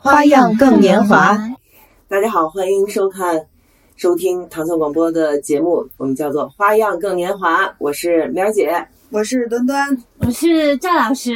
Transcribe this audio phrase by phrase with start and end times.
[0.00, 1.36] 花样更年华。
[2.06, 3.46] 大家好，欢迎收看、
[3.96, 11.34] 收听唐宋广播的节目，我们叫做《花样更年华》，我是苗姐，我是端端，我是赵老师，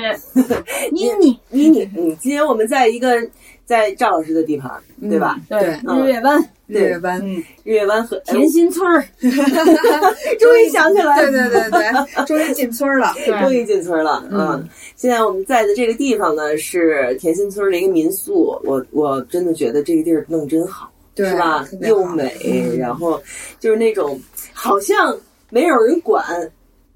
[0.93, 1.91] 妮妮，妮妮。
[1.97, 3.17] 嗯，今天我们在一个
[3.65, 4.71] 在赵老师的地盘，
[5.01, 5.41] 对吧？
[5.49, 6.01] 对，嗯。
[6.01, 6.49] 日月湾
[6.81, 7.21] 日月湾，
[7.65, 9.05] 日月湾和哎甜心村儿，
[10.39, 13.15] 终于想起来了，对对对对，终于进村了。
[13.41, 14.27] 终于进村了。
[14.31, 23.23] 嗯，现在我们在的这个地方呢是甜心村的一个民宿，我我真的觉得这个地儿弄真好，对是吧又美，然后
[23.61, 24.21] 就是那种
[24.53, 25.17] 好像
[25.51, 26.25] 没有人管。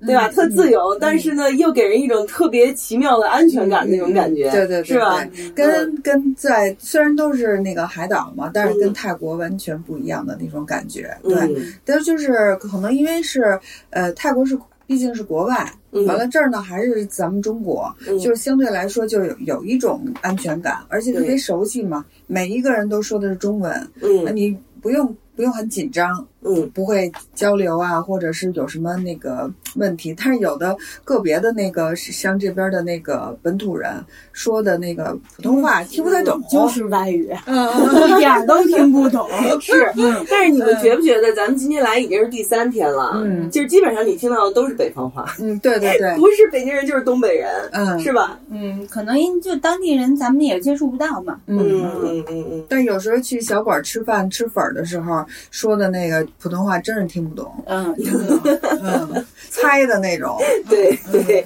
[0.06, 0.28] 对吧？
[0.28, 5.26] 嗯特自由，但是呢，又给人一种特别奇妙的安全感那种感觉，对对对，是吧？
[5.54, 8.92] 跟跟在虽然都是那个海岛嘛，但是跟嗯。
[8.94, 11.14] 泰国完全不一样的那种感觉。
[11.22, 11.72] 对，嗯。
[11.84, 13.58] 但是就是可能因为是
[13.90, 16.04] 呃泰国是毕竟是国外，嗯。
[16.06, 18.18] 完了这儿呢还是咱们中国，嗯。
[18.18, 24.34] 就是相对来说就有有一种安全感，而且特别熟悉嘛，每一个人都说的是中文，嗯。
[24.34, 30.14] 你不用不用很紧张，嗯不会交流啊，或者是有什么那个问题。
[30.16, 33.92] 但是有的个别的那个像这边的那个本土人
[34.32, 37.68] 说的那个普通话听不太懂，就是外语，嗯，
[38.08, 39.28] 一点都听不懂。
[39.60, 39.90] 是。
[40.30, 43.12] 但是你们觉不觉得咱们今天来已经是第三天了？
[43.16, 48.38] 嗯就是基本上你听到的都是北方话，嗯，对对对， 不是北京人就是东北人，嗯是吧？
[48.50, 51.38] 嗯，可能因就当地人咱们也接触不到嘛。
[51.46, 51.56] 嗯。
[51.58, 57.94] 嗯嗯嗯但有时候去小馆吃饭吃粉儿的时候说的那个普通话真是听不懂，嗯，
[58.82, 61.44] 嗯，猜的那种， 嗯，对对。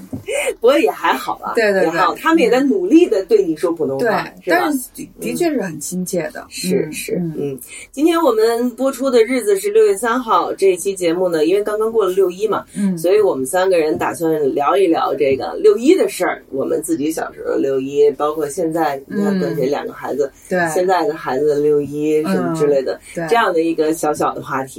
[0.60, 4.56] 不过也还好吧，对对对，他们也在努力的对你说普通对话，，是吧？
[4.60, 4.72] 但？
[4.72, 6.46] 是的的确是很亲切的，嗯。
[6.50, 7.34] 是是，嗯。
[7.38, 7.58] 嗯，
[7.90, 12.96] 今天我们播出的日子是六月三号，这一期节目呢，因为刚刚过了六一嘛，嗯。
[12.98, 16.42] 所以我们三个人打算聊一聊这个六一的事儿。
[16.50, 19.40] 我们自己小时候六一，包括现在，你看嗯。
[19.40, 23.26] 跟谁两个孩子，对，现在的孩子的六一什么之类的，对。
[23.28, 24.69] 这样的一个小小的话题。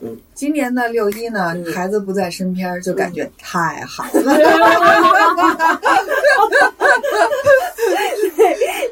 [0.00, 1.72] 嗯，今年的六一呢，嗯。
[1.72, 4.10] 孩子不在身边，就感觉太好了。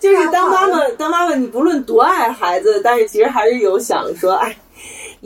[0.01, 4.57] 就是当妈妈，当妈妈，你不论多爱孩子，但是其实还是有想说，哎，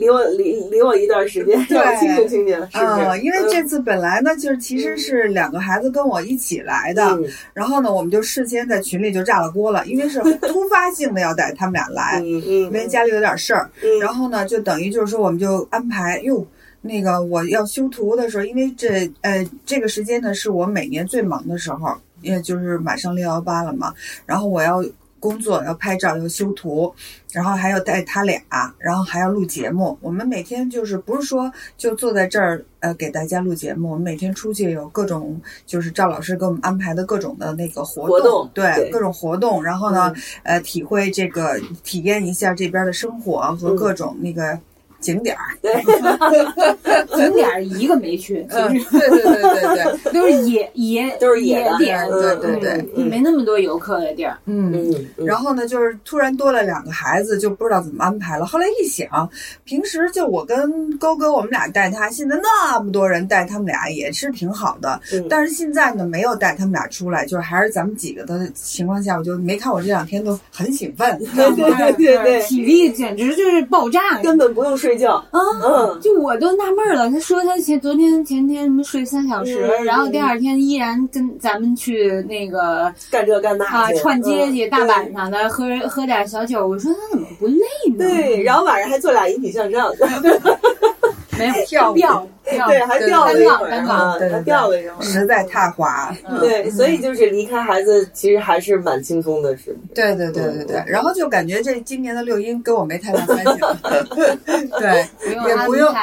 [0.01, 3.05] 离我离离我一段时间，让我清静清静，是不是？
[3.05, 7.23] 嗯，因为这次本来呢，就是其实是两个孩子跟我一起来的，嗯。
[7.53, 12.89] 然后呢，我们就事先在群里就炸了锅了，因为是 突发性的要带他们俩来，嗯因为嗯。
[12.89, 16.43] 家里有点事儿，嗯，然后呢，就等于就是说我们就安排哟。
[16.83, 23.93] 那个我要修图的时候，因为这呃这个时间呢是我每年最忙的时候，因为就是马上六幺八了嘛，
[24.25, 24.83] 然后我要
[25.21, 26.93] 工作，要拍照，要修图，
[27.31, 28.41] 然后还要带他俩，
[28.79, 29.97] 然后还要录节目。
[30.01, 38.89] 我们每天就是不是说就坐在这儿呃给大家录节目，我们每天出去有各种就是赵老师给我们安排的各种的那个活活动对对。
[38.89, 44.59] 各种活动，然后呢、呃体会这个体验一下这边的生活和各种那个
[45.01, 45.41] 景点儿。
[47.15, 54.37] 景点儿一个没去，其嗯，对对对对对， 都是野野都是野点，对对对嗯没那么多游客的地儿。
[54.45, 54.71] 嗯。
[55.17, 58.45] 然后呢，就是突然多了两个孩子，就不知道怎么安排了。
[58.45, 59.29] 后来一想，
[59.65, 64.99] 平时就我跟高哥我们俩带他，现在那么多人带他们俩也是挺好的。
[65.13, 71.17] 嗯但是现在呢，没有带他们俩出来，就是还是咱们几个的情况下，我就没看我这两天都很兴奋。
[71.35, 75.11] 对对对对对，体力简直就是爆炸根本不用睡觉。
[75.31, 75.39] 啊！
[75.63, 87.55] 嗯，就我都纳闷了，他说他前昨天前天什么睡三小时，嗯然后第二天依然跟咱们去那个干这干那啊串街去，嗯大晚上的喝喝点小酒，我说他怎么不累
[87.97, 88.05] 呢？
[88.05, 89.91] 对，然后晚上还做俩引体向上，
[91.37, 95.01] 没有跳舞吊吊对，还掉了一会儿还掉了一会儿。
[95.01, 96.13] 实在太滑。
[96.39, 99.93] 对，所以就是离开孩子，其实还是蛮轻松的，是不是？
[99.93, 103.77] 对对对对对，然后就感觉这今年的六一跟我没太大关系了。
[104.79, 105.93] 对，不用安也不用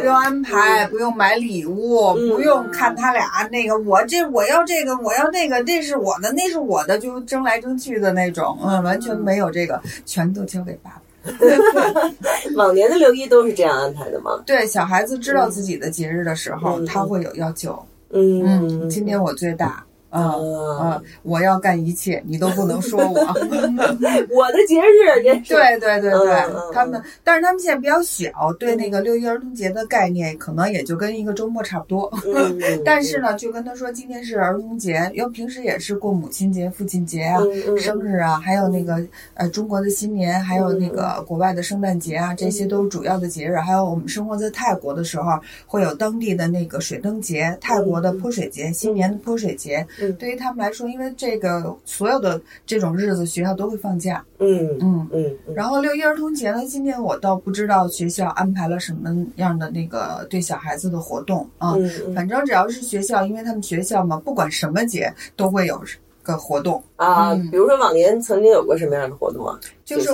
[0.00, 11.01] 不用安排，不用买礼物，嗯不用看他俩那个我这我要这个我要那个，这是我的那是我的，就争来争去的那种，嗯，完全没有这个，全都交给爸爸。
[12.56, 14.42] 往年的六一都是这样安排的吗？
[14.44, 17.78] 对，小孩子知道自己的节日的时候，嗯他会有要求。
[18.10, 19.84] 嗯嗯，今天我最大。
[20.12, 23.20] 嗯嗯啊，，我要干一切，你都不能说我。
[24.30, 32.12] 我的节日，这是对对对对他们，但是他们现在比较小，对那个六一儿童节的概念，可能也就跟一个周末差不多。
[32.34, 37.40] 嗯， 但是呢，就跟他说今天是儿童节，因为平时也是过母亲节、父亲节啊、
[37.78, 39.02] 生日啊，还有那个
[39.34, 43.56] 呃中国的新年，还有那个国外的圣诞节啊，这些都是主要的节日。
[43.56, 50.16] 还有我们生活在泰国的时候，会有当地的那个水灯节、泰国的泼水节、新年的泼水节，嗯。
[50.16, 55.08] 对于他们来说，因为这个所有的这种日子学校都会放假，嗯嗯。
[55.12, 61.90] 嗯嗯，然后六一儿童节呢，今年我倒不知道学校安排了什么样的那个对小孩子的活动啊，嗯。
[62.06, 62.14] 嗯。
[62.14, 65.82] 反正只要是学校，因为他们学校嘛，不管什么节都会有
[66.22, 69.58] 个活动，啊嗯，比如说往年曾经有过什么样的活动啊？
[69.84, 70.08] 就是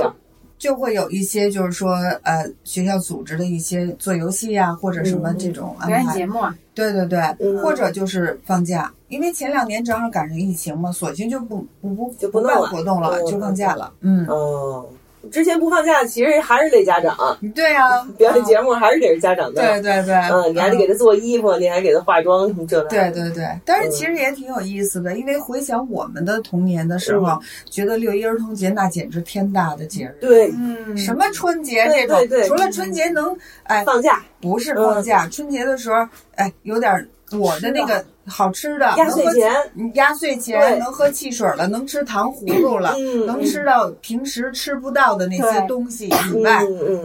[0.58, 6.14] 就会有一些就是说呃学校组织的一些做游戏呀、或者什么这种安表演排。
[6.14, 7.58] 节目啊，对对对，嗯。
[7.62, 13.93] 或者就是放假，因为前两年正好赶上疫情嘛，索性就不不不不办活动了，嗯就放假了。
[14.00, 14.84] 嗯，哦，
[15.31, 17.17] 之前不放假，其实还是得家长，
[17.55, 19.63] 对呀、表演节目还是得是家长的。
[19.63, 22.89] 对对对，嗯，你还得给他做衣服，你还给他化妆什么这那。
[22.89, 27.41] 对对对，但嗯是其实也挺有意思的，因为回想我们的童年的时候，嗯。
[27.71, 30.17] 觉得六一儿童节那简直天大的节日。
[30.21, 32.49] 对，嗯，什么春节这种，对对对。
[32.49, 34.23] 除了春节能，哎，放假。
[34.41, 35.31] 不是放假，嗯。
[35.31, 39.53] 春节的时候，哎，有点我的那个好吃的，压岁钱，
[39.95, 40.41] 压岁对。
[40.41, 46.63] 钱能喝汽水了，能吃糖葫芦了，嗯能吃到平时吃不到的那些东西以外。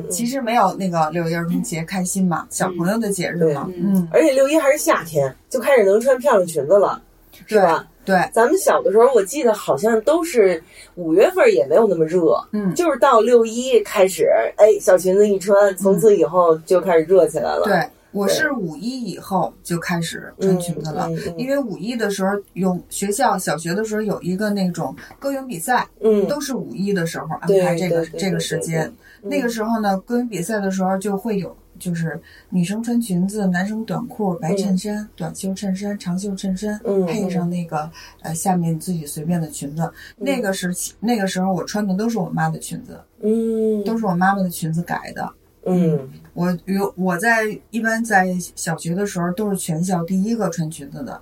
[0.09, 7.01] 其实没有那个六一儿童节开心嘛，小朋友的节日嘛，嗯，而且六一还是夏天，就开始能穿漂亮裙子了，
[7.45, 7.85] 是吧？
[8.05, 10.61] 对，咱们小的时候，我记得好像都是
[10.95, 17.63] 五月份也没有那么热，嗯，就是到六一开始，哎，小裙子一穿，从此以后就开始热起来了。
[17.63, 17.81] 对。
[18.13, 28.91] 我是五一以后就开始穿裙子了，因为五一的时候有学校小学的时候有一个那种歌咏比赛，嗯，都是五一的时候安排这个这个时间。
[29.21, 32.19] 那个时候呢，歌咏比赛的时候就会有，就是
[32.49, 37.89] 女生穿裙子，男生短裤、白衬衫、短袖衬衫、长袖衬衫，嗯配上那个
[38.21, 39.91] 呃下面自己随便的裙子。
[40.17, 45.31] 那个时期，那个时候我穿的都是我妈的裙子，嗯，都是我妈妈的裙子改的。
[45.65, 51.21] 嗯我有我在一般在小学的时候都是全校第一个穿裙子的。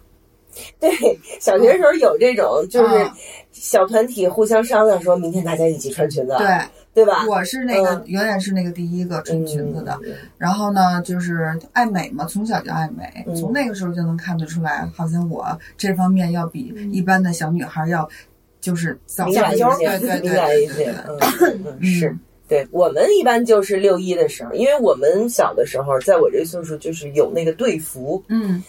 [0.79, 0.91] 对，
[1.39, 3.17] 小学时候有这种，就是啊
[3.53, 6.47] 小团体互相商量，说明天大家一起穿裙子，对，
[6.93, 7.25] 对吧？
[7.25, 9.97] 我是那个嗯永远是那个第一个穿裙子的。
[10.03, 18.07] 嗯然后呢，就是爱美嘛，从小就爱美，嗯从那个时候就能看得出来，好像我这方面要比一般的小女孩要，
[18.59, 19.39] 就是早一些，
[19.99, 20.69] 对对敏
[21.79, 22.17] 对， 是。
[22.51, 28.61] 对我们一般就是六一的时候，因为我们小的时候，在我这岁数就是有那个队服，嗯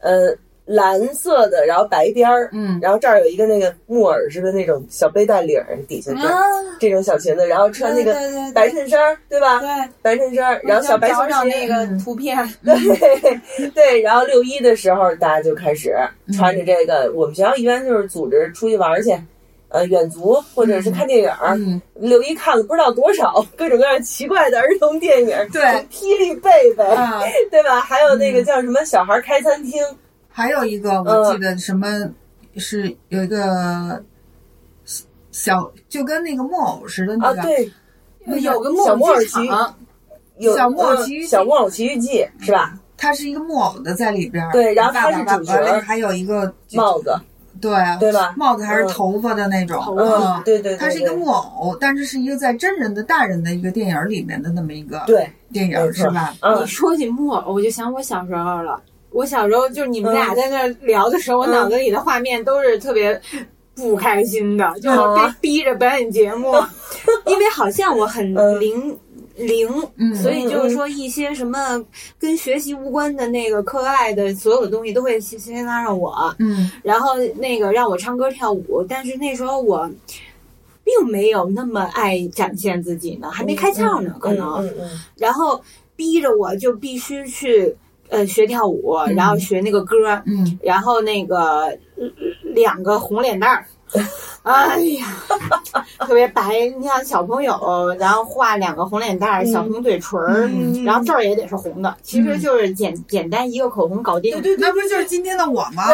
[0.00, 0.34] 呃，
[0.66, 6.42] 蓝色的，然后白边儿，嗯然后这儿有一个那个木耳似的那种小背带领儿，底下这啊，
[6.80, 8.12] 这种小裙子，然后穿那个
[8.52, 9.60] 白衬衫儿，对吧？
[9.60, 9.68] 对，
[10.02, 15.94] 白衬衫儿，然后小白球找找那，个图片， 对对，然后六一的时候，大家就开始
[16.36, 17.10] 穿着这个。
[17.14, 19.10] 我们学校一般就是组织出去玩儿去，
[19.70, 21.56] 呃，远足或者是看电影儿。
[21.58, 27.20] 嗯，六一看了不知道多少各种各样奇怪的儿童电影，对霹雳贝贝，啊，
[27.50, 27.80] 对吧？
[27.80, 29.82] 还有那个叫什么小孩开餐厅，
[30.28, 31.86] 还有一个嗯我记得什么
[32.56, 34.02] 是有一个
[35.30, 37.70] 小就跟那个木偶似的那啊，个，对，
[38.40, 39.78] 有个木小木偶奇场，
[40.38, 42.78] 有小木偶嗯奇遇小木偶奇遇记是吧？
[42.96, 47.14] 它是一个木偶的在里边儿，对然后它是主角还有一个帽子，
[47.60, 48.34] 对对吧？
[48.36, 56.34] 帽子还是嗯头发的那种，头嗯嗯，对对对，它是一个木偶，但是是一个在真人的大人的一个电影里面的那么一个对，电影是吧？
[56.40, 58.80] 嗯你说起木偶，我就想我小时候了。
[59.10, 63.18] 我小时候就是你们俩嗯在那聊的时候，我嗯脑子里的画面都是特别
[63.74, 66.52] 不开心的，就是被啊逼着表演节目，
[67.24, 68.60] 因为好像我很嗯
[69.38, 69.68] 灵。
[69.68, 71.82] 灵，嗯所以就是说一些什么
[72.18, 79.90] 跟学习无关的那个课外的所有的东西都会先先拉上我，嗯然后那个让我唱歌跳舞，但是那时候我
[80.84, 84.56] 并没有那么爱展现自己呢，还没开窍呢，可能。
[84.56, 85.60] 嗯嗯然后
[85.96, 87.74] 逼着我就必须去
[88.08, 91.66] 呃学跳舞，然后学那个歌，嗯然后那个
[91.96, 92.08] 呃
[92.54, 93.66] 两个红脸蛋儿。
[94.44, 95.06] 哎呀，
[95.98, 96.42] 特别白！
[96.78, 101.94] 你像小朋友，然后画两个红脸蛋儿、小红嘴唇儿，嗯然后字儿也得是红的。
[102.02, 105.84] 其实就是简简单一个口红搞定，对对对那不就是今天的我吗？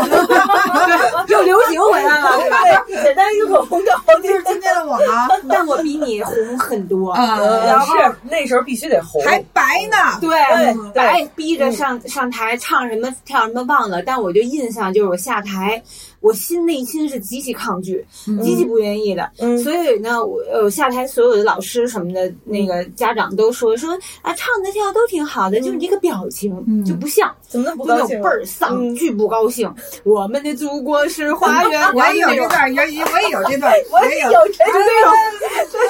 [1.29, 2.31] 又流行回来了，
[2.87, 4.45] 对简单一个口红搞定就是。
[4.45, 5.29] 今天的我吗？
[5.49, 7.11] 但我比你红很多。
[7.13, 7.93] 啊，呃，是
[8.31, 9.97] 那时候必须得红，还白呢。
[10.21, 15.83] 对对对白逼着上上台唱什么跳什么忘了，但我就印象就是我下台，
[16.25, 18.02] 我心内心是极其抗拒，
[18.43, 19.31] 极其不愿意的。
[19.40, 29.71] 嗯所以呢，我呃下台所有的老师什么的，那个家长都说说啊，唱的跳都挺好的，就是你这个表情嗯就不像，怎么不高兴倍儿丧，嗯巨不高兴。
[30.02, 35.12] 我们的祖国是花园，我也有这段，也也我也有这段，我也有有这就那种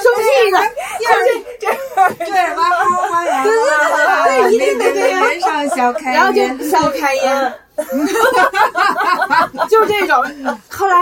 [0.01, 0.57] 生气的。
[2.25, 7.53] 对，哇花花园，对对对一定得这样脸上小开然后颜就笑开颜，
[9.69, 10.15] 就这种。
[10.69, 10.95] 后来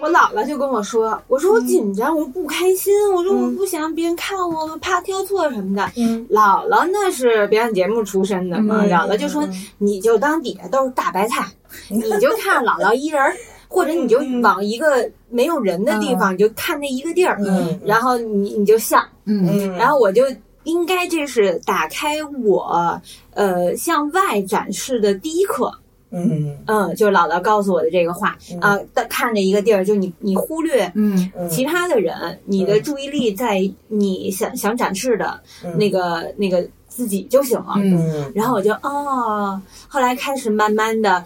[0.00, 5.82] 我姥姥就跟我说：“我说我紧张，我不开心，我说我不想别人看我，怕挑错什么的。”
[6.30, 9.46] 姥姥那是表演节目出身的嘛，姥姥就说
[9.78, 11.46] ：“你就当底下都是大白菜，
[11.88, 13.34] 你就看姥姥一人儿。”
[13.68, 17.36] 或者你就往一个没有人的地方，你就看那一个地儿，
[17.84, 19.44] 然后你你就笑，嗯，
[19.76, 20.22] 然后我就
[20.62, 22.98] 应该这是打开我
[23.34, 25.76] 呃向外展示的第一课，
[26.16, 35.40] 嗯嗯，就姥姥告诉我的这个话啊，看着一个地儿，就你你忽略嗯其他的人，你的注意力在你想想展示的
[35.76, 41.22] 那个那个自己就行了，嗯，然后我就哦，后来开始慢慢的。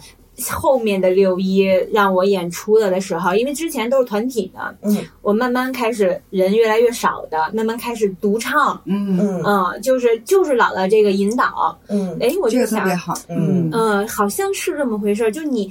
[0.49, 9.17] 后面的六一让我演出了的时候，因为之前都是团体的，嗯，我慢慢开始人越来越少的，慢慢开始独唱，嗯。
[9.19, 9.43] 嗯。
[9.43, 13.69] 嗯，就是就是姥姥这个引导，嗯，哎，我就想个特别，好，嗯。
[13.73, 15.69] 嗯，好像是这么回事儿，就你，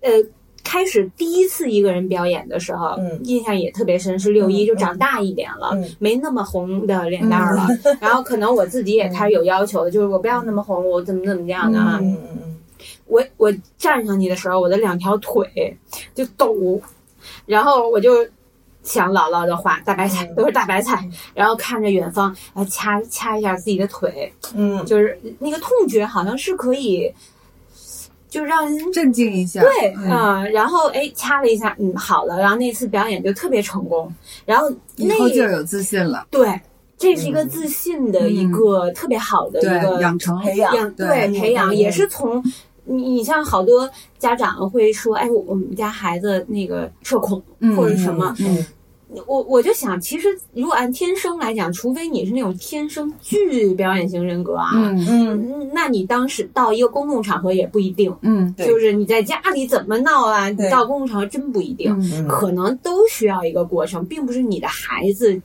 [0.00, 0.10] 呃。
[0.62, 3.18] 开始第一次一个人表演的时候，嗯。
[3.24, 5.84] 印象也特别深，是六一，嗯就长大一点了，嗯。
[5.98, 7.66] 没那么红的脸蛋儿了。
[7.98, 11.98] 然后可能我自己也开始有要求的，就是我不要那么红，我怎么怎么样的啊。
[12.02, 12.49] 嗯嗯
[13.10, 15.76] 我我站上去的时候，我的两条腿
[16.14, 16.80] 就抖，
[17.46, 18.26] 然后我就
[18.82, 20.34] 想姥姥的话，大白菜嗯。
[20.36, 24.84] 都是大白菜，然后看着远方，啊掐掐一下自己的腿，嗯。
[24.86, 27.12] 就是那个痛觉好像是可以，
[28.28, 30.10] 就让人镇静一下，对，嗯。
[30.10, 34.12] 嗯，然后哎掐了一下，嗯，好了，然后那次表演就特别成功，
[34.46, 36.58] 然后以那后就有自信了，对，
[36.96, 42.42] 这是一个自信的一个特别好的一个，养成，培养养对对培养嗯也是从
[42.90, 48.66] 你你像好多家长会说，哎，我我们家孩子那个社恐嗯或者什么，嗯
[49.26, 58.14] 我我就想，其实如果按天生来讲，除非你是那种天生巨表演型人格啊，嗯那你当时到一个公共场合也不一定。
[58.22, 65.42] 嗯对就是你在家里怎么闹啊，你到公共场合真不一定，嗯可能都需要一个过程，并不是你的孩子，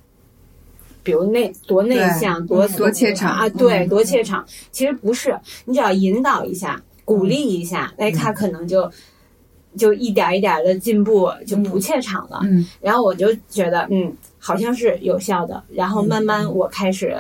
[1.01, 4.45] 比如内多内向、多多怯场啊，对，嗯多怯场。
[4.71, 5.35] 其实不是，
[5.65, 8.91] 你只要引导一下，鼓励一下，哎，他可能就
[9.77, 12.39] 就一点一点的进步，就不怯场了。
[12.43, 12.65] 嗯。
[12.81, 15.63] 然后我就觉得，嗯，好像是有效的。
[15.69, 17.15] 然后慢慢我开始，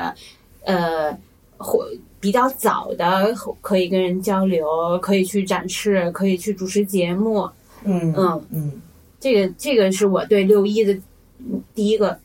[0.63, 1.15] 呃，
[1.57, 1.87] 或
[2.19, 4.65] 比较早的可以跟人交流，
[4.99, 7.47] 可以去展示，可以去主持节目。
[7.83, 8.71] 嗯嗯，嗯，
[9.19, 10.91] 这个这个是我对六一的
[11.39, 12.17] 嗯第一个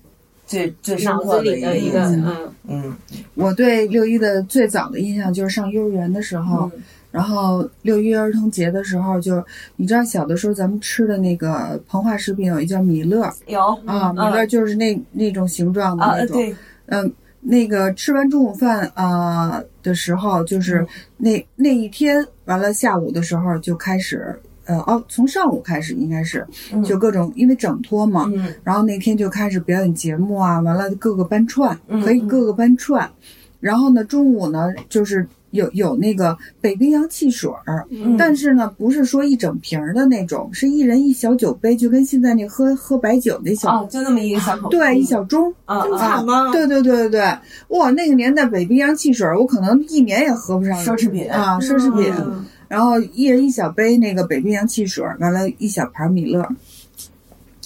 [0.47, 2.25] 最最深脑子刻的里的一个印象。
[2.27, 2.55] 嗯。
[2.69, 2.97] 嗯。
[3.35, 9.45] 我对六一的最早的印象就是上幼儿园的时候，嗯然后六一儿童节的时候就，
[9.77, 16.55] 你知道小的时候咱们吃的那个膨化食品有一叫米乐有啊，米乐就是那那种形状的啊那种，对。
[16.87, 20.87] 嗯，那个吃完中午饭啊、呃的时候，就是
[21.17, 24.39] 那那一天完了下午的时候就开始。
[24.67, 26.47] 呃哦，从上午开始应该是，
[26.85, 28.55] 就各种因为整托嘛，嗯。
[28.63, 33.11] 然后那天就开始表演节目啊，完了各个班串，嗯可以各个班串，
[33.59, 45.53] 然后呢中午呢就是有有那个北冰洋汽水儿，嗯但是呢不是说一整瓶儿的那种，是一人一小酒杯，就跟现在那喝喝白酒那小，哦，就那么一个小口，对，一小盅。
[45.65, 46.51] 啊这么啊，惨吗？
[46.53, 47.39] 对对对对对，
[47.69, 52.13] 哇，那个年代北冰洋汽水儿，我可能一年也喝不上奢侈品啊，奢侈品。
[52.17, 56.49] 嗯然后一人一小杯那个北冰洋汽水儿，完了，一小盘米勒。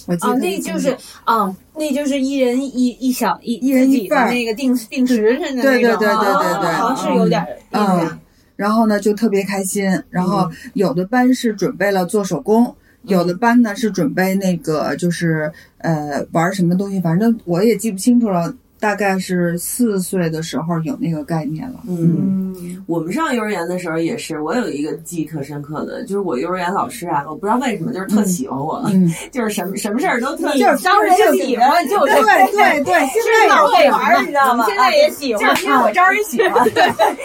[0.07, 8.19] 我记得哦，那就是哦，那就是一人一一小一一人一份那个定定时似的那个，对对对对对哦对好像是有点嗯。
[8.55, 9.83] 然后呢就特别开心。
[10.09, 18.55] 然后有的班是准备了做手工，有的班呢是准备那个就是呃玩什么东西，反正我也记不清楚了。
[18.79, 21.79] 大概是四岁的时候有那个概念了。
[21.87, 22.53] 嗯。
[22.57, 22.83] 嗯。
[22.87, 34.65] 我们上幼儿园的时候也是，我有一个记忆特深刻的，就是我幼儿园老师啊，我不知道为什么，就是特喜欢我，嗯，就是什么什么事儿都特就是招人喜欢就是对对对，现在闹也会玩儿，你知道吗？
[34.67, 35.43] 现在也喜欢。
[35.49, 36.83] 就是因为我招人喜欢， 对，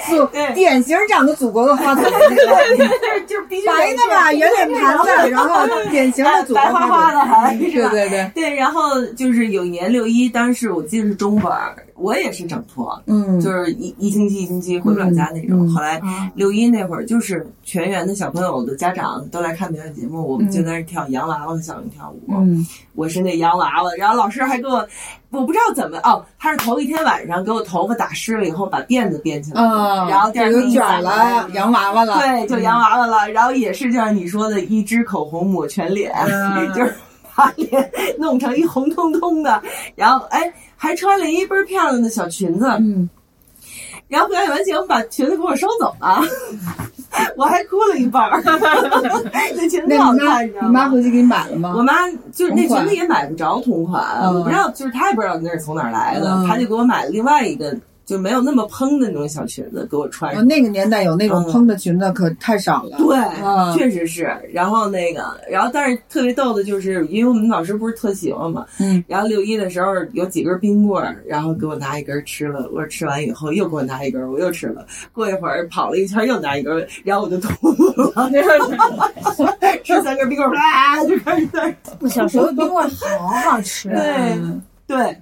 [0.09, 7.91] 祖典型长得祖国的花朵， 就是就是必须得白的吧，圆脸盘子， 然后典型的祖国白花花的还是对吧？
[7.91, 15.69] 对对，对，然后就是有一年六一，当时我记得是中班儿，我也是整托，嗯，就是一一星期一星期回不了家那种。
[15.73, 16.01] 后来
[16.35, 22.21] 六一那会儿，就是全员的小朋友的家长都来看表演节目，我们就在那儿跳洋娃娃的小人跳舞。
[22.35, 22.67] 嗯。
[22.95, 24.87] 我是那洋娃娃，然后老师还给我，
[25.31, 33.31] 我不知道怎么哦，他是头一天晚上给我头发打湿了以后，把辫子编起来，啊，然后第二就卷天一散了，洋娃娃了，对，就洋娃娃了。
[33.31, 36.71] 然后也是就像你说的，一支口红抹全脸，嗯。
[36.75, 36.95] 就是
[37.41, 39.63] 把脸弄成一红彤彤的，
[39.95, 43.09] 然后哎还穿了一倍儿漂亮的小裙子，嗯，
[44.09, 46.21] 然后表演完节目把裙子给我收走了。
[47.37, 48.41] 我还哭了一半儿。
[49.57, 50.69] 那裙子好看，你知道吗？
[50.69, 51.75] 你妈回去给你买了吗？
[51.77, 57.77] 我妈就是那裙子也买不着同款，嗯我不知道，就是她也不知道那是从哪儿来的，嗯她就给我买了另外一个，
[58.11, 60.47] 就没有那么蓬的那种小裙子给我穿哦上。
[60.49, 62.97] 那个年代有那种嗯蓬的裙子可太少了。
[62.99, 64.29] 对，嗯确实是。
[64.53, 74.85] 然后那个，然后但是特别逗的就是，因为我们老师不是特喜欢嘛，嗯，然后六一的时候有几根冰棍儿，然后给我拿一根吃了，我说吃完以后又给我拿一根，我又吃了。
[75.13, 77.49] 过一会儿跑了一圈又拿一根，然后我就吐
[77.95, 78.29] 了，
[79.85, 81.73] 吃三根冰棍儿，啊就开始在
[82.09, 84.01] 小时候冰棍儿好好吃，对
[84.35, 85.17] 嗯对，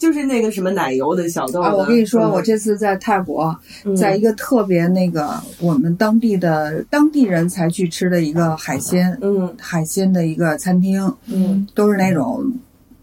[0.00, 1.68] 就是那个什么奶油的小豆子。
[1.68, 12.42] 啊，我跟你说，嗯我这次在泰国，嗯在一个特别那个我们当地的当地人才去吃的一个海鲜嗯海鲜的一个餐厅，嗯都是那种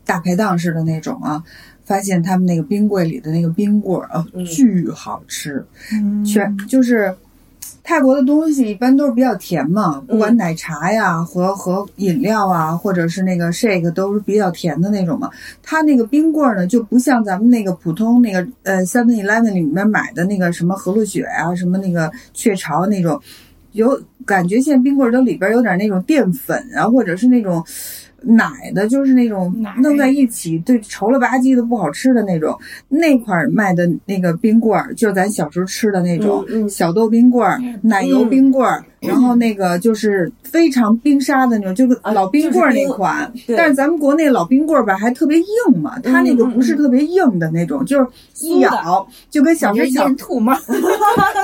[0.03, 1.41] 大排档式的那种啊。
[1.85, 7.15] 发现他们那个冰柜里的那个冰棍儿啊，嗯巨好吃，嗯全就是
[7.87, 15.29] 泰国的东西一般都是比较甜嘛，不管嗯奶茶呀和和饮料啊，或者是那个 shake 都是比较甜的那种嘛。
[15.63, 23.17] 它那个冰棍儿呢，就不像咱们那个普通那个呃 Seven Eleven 里面买的那个什么和路雪啊，什么那个雀巢那种，
[23.71, 27.63] 有感觉现在冰棍儿都里边有点那种淀粉啊，或者是那种。
[28.27, 32.57] 奶的，就是那种弄在一起，对，稠了吧唧的不好吃的那种。
[32.89, 43.33] 那块儿卖的那个冰棍儿，就是咱小时候吃的那种小豆冰棍儿、奶油冰棍儿，然后那个就是非常冰沙的那种，就是啊老冰棍儿就是冰那款。
[43.45, 48.07] 对但是咱们国内老冰棍儿吧，还特别硬嘛，它那个不是特别硬的那种，就是
[48.41, 50.53] 一咬就跟小时候是小咽吐沫，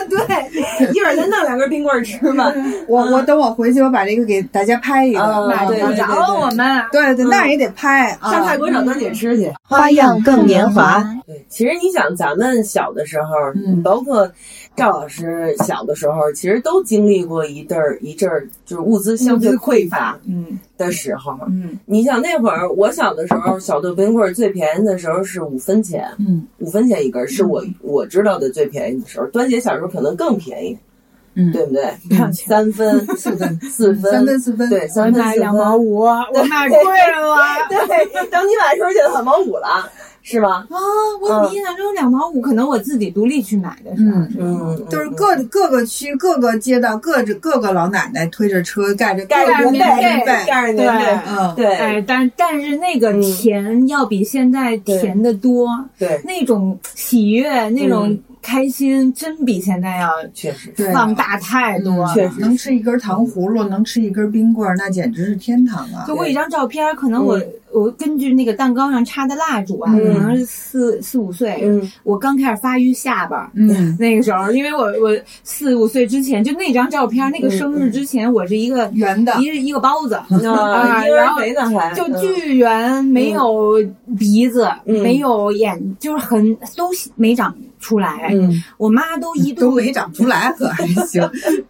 [0.09, 2.51] 对， 一会儿再弄两根冰棍儿吃吧。
[2.87, 5.19] 我我等我回去，我把这个给大家拍一个。
[5.21, 6.83] 嗯对找我们。
[6.91, 8.31] 对对，那也得拍啊。
[8.31, 9.51] 上泰国找端姐吃去。
[9.67, 11.03] 花样更年华。
[11.25, 13.27] 对，其实你想，咱们小的时候，
[13.65, 14.29] 嗯包括
[14.75, 21.37] 赵老师小的时候，其实都经历过一阵儿一阵儿，就是物资相对匮乏嗯的时候。
[21.47, 29.27] 嗯你想那会儿，我小的时候，小豆冰棍儿最便宜的时候是五分钱，嗯五分钱一根儿，是我我知道的最便宜的时候。
[29.27, 30.77] 端姐小时候可能更便宜，
[31.35, 31.83] 嗯，对不对？
[32.11, 35.85] 嗯三分、四分四分、三分四分，对，三分四分两毛分。
[35.85, 37.37] 五， 我买贵了。
[37.69, 39.89] 对，等你买的时候就两毛五了，
[40.23, 40.65] 是吧？
[40.69, 40.77] 啊，
[41.21, 44.17] 我怎么印象中两毛五，可能我自己独立去买的是吧？
[44.17, 44.33] 嗯。
[44.39, 55.67] 嗯，就是各各个区、各个街道、各着各个老奶奶推着车，盖着盖着着棉被，被，盖着棉被，嗯，对哎，但但是那个甜要比现在甜的多，
[55.99, 60.91] 对，那种喜悦，那种开心，真比现在要确实对。
[60.91, 62.13] 放大太多了。
[62.13, 62.41] 确实。
[62.41, 66.03] 能吃一根糖葫芦，能吃一根冰棍儿，那简直是天堂啊！
[66.05, 67.47] 就我一张照片，可能我、嗯。
[67.73, 70.13] 我根据那个蛋糕上插的蜡烛啊，嗯。
[70.13, 71.91] 可能是四四五岁，嗯。
[72.03, 73.49] 我刚开始发育下巴。
[73.55, 81.55] 嗯， 那个时候，因为我我四五岁之前，就那张照片，那个生日之前，我是一个圆的，一一个包子， 啊，婴儿啊然后肥
[81.95, 83.73] 就巨圆，没有
[84.17, 85.01] 鼻子，嗯。
[85.01, 87.53] 没有眼，就是很都没长
[87.83, 88.29] 出来。
[88.31, 91.21] 嗯我妈都一度都没长出来， 可还行。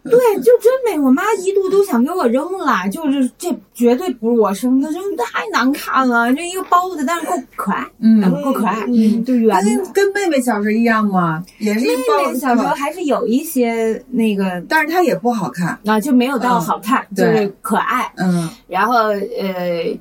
[0.04, 1.00] 对，就真没。
[1.00, 6.32] 我妈一度都想给我扔了，就是这绝对不是我生的，扔太难看了。
[6.34, 9.84] 这一个包子，但是够可爱，嗯，够可爱，嗯就圆的。
[9.92, 15.78] 跟跟妹妹小时候一样吗，也是一包妹妹小时候还是有一些那个但是她也不好看。
[15.86, 18.12] 啊，就没有到好看，就是可爱。
[18.18, 19.98] 嗯然后呃，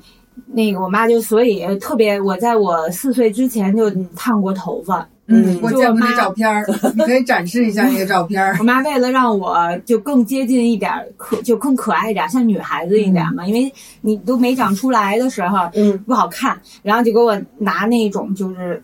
[0.53, 5.07] 那个我妈就所以特别，我在我四岁之前就烫过头发。
[5.33, 6.65] 嗯我见过那照片儿，
[6.95, 8.63] 你可以展示一下那个照片儿我。
[8.63, 18.83] 妈为了让我就更接近一点儿，可就更可爱一点儿，像女孩子一点嘛，因为你都没长出来的时候嗯不好看，然后就给我拿那种就是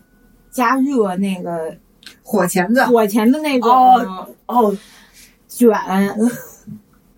[0.51, 1.73] 加热那个
[2.23, 4.77] 火钳子，火钳子那种哦哦，
[5.47, 5.69] 卷。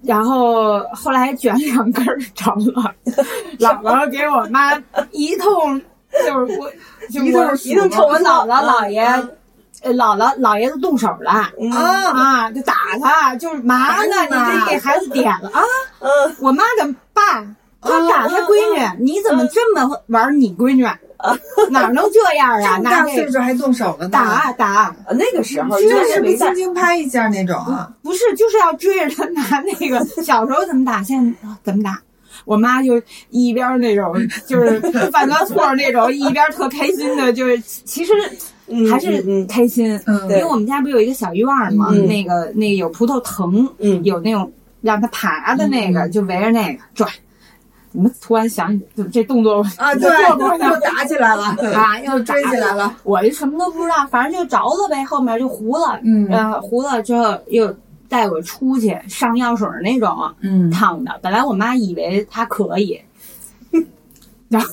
[0.04, 2.92] 然后后来卷两根儿着了，
[3.60, 4.74] 姥姥给我妈
[5.12, 5.80] 一通，
[6.26, 6.72] 就是 我，
[7.10, 9.06] 就一通我一通我我姥姥姥爷，
[9.94, 11.32] 姥姥姥爷都动手了。
[11.32, 11.52] 啊，
[12.14, 14.16] 啊，就打他，就是嘛呢？
[14.26, 15.62] 你这给孩子点了啊！
[16.00, 17.44] 嗯我妈的爸，
[17.82, 20.86] 他打他闺女，你怎么这么玩你闺女？
[21.70, 22.78] 哪能这样啊？
[22.78, 24.10] 这么大岁数还动手了呢？
[24.10, 27.92] 打打，那个时候就是没轻轻拍一下那种啊？
[28.02, 30.04] 不是就是要追着他拿那个。
[30.24, 32.02] 小时候怎么打，现在啊怎么打？
[32.46, 34.14] 我妈就一边那种
[34.48, 34.80] 就是
[35.12, 38.14] 犯个错那种，一边特开心的，就是其实
[38.90, 40.00] 还是嗯开心。
[40.06, 40.22] 嗯。
[40.24, 42.06] 因为我们家不有一个小院儿嘛，嗯。
[42.08, 44.04] 那个那个有葡萄藤，嗯。
[44.04, 44.52] 有那种
[44.82, 47.10] 让它爬的那个，就围着那个转。
[47.92, 51.44] 怎么突然想起这动作啊，对，做过呢又打起来了，
[51.76, 52.00] 啊？
[52.08, 52.96] 又又追起来了。
[53.04, 56.26] 我就什么都不知道，反正就着了呗，后面就糊了，嗯。
[56.30, 57.68] 呃，糊了之后又
[58.12, 61.18] 带我出去上药水那种嗯烫的。
[61.22, 63.00] 本来我妈以为她可以，
[64.50, 64.68] 然后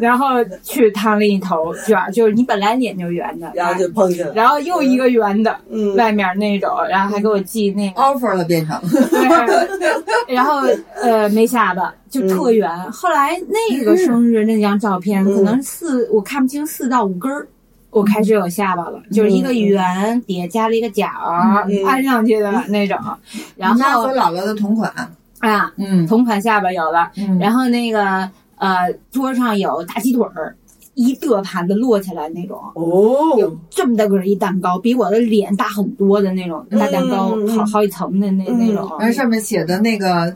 [0.00, 0.26] 然后
[0.62, 4.32] 去烫了一头卷儿，就是你本来脸就圆的，然后就碰见了。
[4.32, 8.00] 然后又一个圆的，嗯，外面那种，然后还给我寄那个。
[8.00, 10.60] offer 了变成， 对，然后
[11.02, 12.70] 呃没下巴，就特圆。
[12.92, 17.48] 后来那个生日那张照片，嗯可能四我看不清四到五根儿，
[17.96, 22.98] 我开始有下巴了，就是一个圆底下加了一个角儿嗯安上去的那种。
[23.56, 24.92] 然后和姥姥的同款，
[25.38, 30.54] 啊，嗯同款下巴有了，嗯然后那个呃桌上有大鸡腿儿。
[30.98, 38.96] 一个盘子摞起来那种哦，有哦，这么大个儿一蛋糕，比我的脸大很多的那种大蛋糕，好好几层的那嗯那种。
[38.98, 40.32] 然后上面写的那个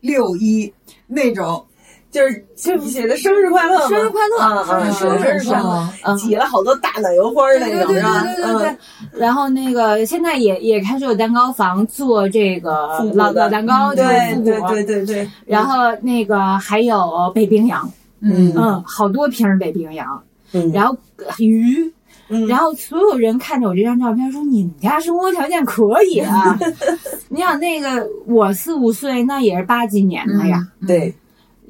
[0.00, 0.70] 六一
[1.06, 1.64] 那种，
[2.12, 8.22] 就是就是写的生日快乐，生日快乐生日是是是，哦嗯挤了好多大奶油花那种，对对是吧？
[8.22, 8.78] 对对对对嗯，。
[9.18, 12.70] 然后那个现在也也开始有蛋糕房做这个
[13.14, 14.04] 老老蛋糕，对
[14.44, 14.60] 对。
[14.68, 15.30] 对对对。
[15.46, 20.22] 然后那个还有北冰洋，嗯嗯，好多瓶儿北冰洋，
[20.52, 20.94] 嗯，然后
[21.38, 21.90] 鱼，
[22.28, 26.58] 嗯然后所有人看着我这张照片说：“你们家生活条件可以啊！”
[27.30, 30.66] 你想那个我四五岁，那也是八几年的呀。
[30.86, 31.14] 对，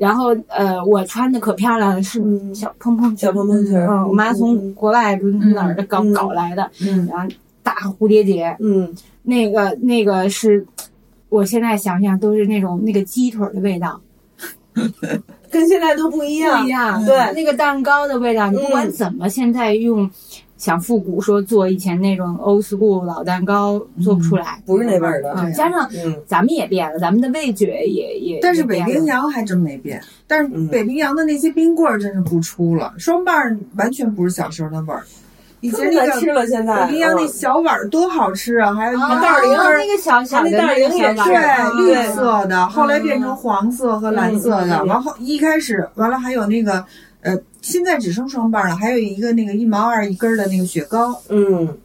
[0.03, 2.53] 然后呃，我穿的可漂亮了，是嗯。
[2.53, 3.19] 小蓬蓬裙。
[3.19, 3.87] 小蓬蓬裙儿。
[3.89, 7.07] 嗯，我妈从国外不是哪儿的搞嗯搞来的，嗯。
[7.07, 10.67] 然后大蝴蝶结，嗯，那个那个是，
[11.29, 14.01] 我现在想想都是那种那个鸡腿的味道，
[15.53, 17.05] 跟现在都不一样，不一样。
[17.05, 17.33] 对。
[17.35, 18.91] 那个蛋糕的味道，你不管嗯。
[18.91, 20.11] 怎么现在用
[20.63, 25.35] 想复古说做以前那种 old school 老蛋糕做不出来，不是那味儿的。
[25.37, 28.39] 嗯，加上嗯，咱们也变了，咱们的味觉也也。
[28.41, 35.03] 但是北冰洋还真没变，但是嗯北冰洋的那些冰棍儿真是不出了，双棒儿完全不是小时候的味儿。
[35.63, 36.85] 以前太那个难吃了，现在。
[36.87, 41.31] 北冰洋那嗯小碗儿多好吃啊，还有啊，袋儿零哦那个小小的那袋儿零也是
[41.77, 44.77] 绿色的，后来变成黄色和蓝色的。
[44.77, 46.85] 嗯嗯嗯完后一开始完了还有那个
[47.23, 51.79] 呃，现在只剩双棒了，还有一个那个一毛二一根儿的那个雪糕，嗯，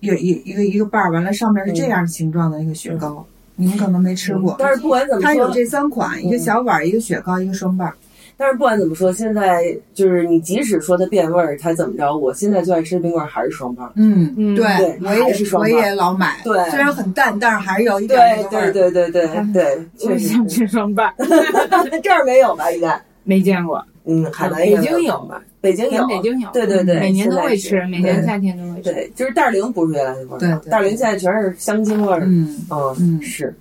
[0.00, 4.56] 有一一个一个瓣儿，完了上面是这样形状的一个雪糕，你们可能没吃过。
[4.58, 7.94] 但是不管怎么说，它有这三款，一个小碗儿，一个雪糕，一个双棒儿。
[8.38, 13.90] 但是不管怎么说，现在就是你即使说它变味儿，它怎么着，我现在最爱吃的冰棍儿还是双棒。
[13.96, 16.36] 嗯嗯对对，我也是双棒我也老买。
[16.44, 18.72] 对虽然很淡，但是还是有一对点那个味儿。
[18.72, 21.10] 对对对对对， 我确实想吃双棒，
[22.02, 22.70] 这儿没有吧？
[22.70, 23.82] 应该，没见过。
[24.06, 25.42] 嗯，海南北京有吧？
[25.60, 28.92] 北京有，北京有，对对对，每年都会吃，每年夏天都会吃。
[28.92, 32.22] 对，就是袋儿零不是原来那味儿，对对袋儿零现在全是香精味儿。
[32.24, 33.52] 嗯是。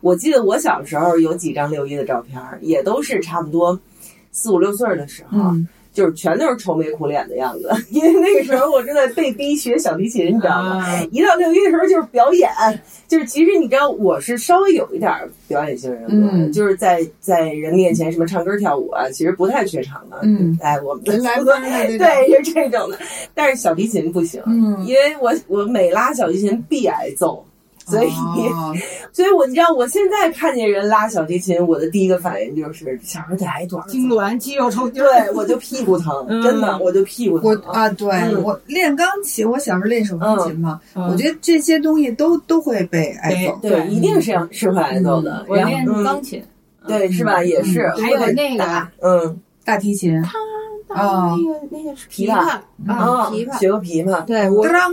[0.00, 3.78] 我记得我小时候有几张六一的照片儿，也都是差不多
[4.32, 7.70] 四五六岁的时候，嗯就是全都是愁眉苦脸的样子。
[7.90, 10.84] 因为那个时候我正在被逼学小提琴，你知道吗？
[10.84, 12.50] 啊一到六一的时候就是表演，
[13.06, 15.12] 就是其实你知道我是稍微有一点
[15.46, 20.18] 表演性人格，嗯就是在在人面前什么唱歌跳舞啊，其实不太怯场的。
[20.22, 21.60] 嗯，哎，我们的人来疯的。
[21.98, 22.98] 对是这种的，
[23.34, 27.44] 但是小提琴不行，嗯因为我我每拉小提琴必挨揍。
[27.92, 28.08] 所以，
[28.48, 28.74] 哦
[29.12, 35.02] 所以我你知道，我现在看见人拉小提琴，我的第一个反应就是小时候得挨多少痉挛、肌肉抽筋。
[35.02, 37.50] 对，我就屁股疼，嗯真的，我就屁股疼。
[37.64, 43.58] 我啊，对嗯我练钢琴，我小时候练手风琴嘛，嗯我觉得这些东西都都会被挨揍。
[43.62, 45.44] 对，一定是要是会挨揍的。
[45.48, 46.42] 我练嗯钢琴，
[46.86, 47.42] 对，是吧？
[47.44, 50.20] 也是，嗯还有那个嗯大提琴，
[50.94, 53.58] 哦那个那个是琵琶啊，啊琵琶。
[53.58, 54.92] 学个琵琶，对我当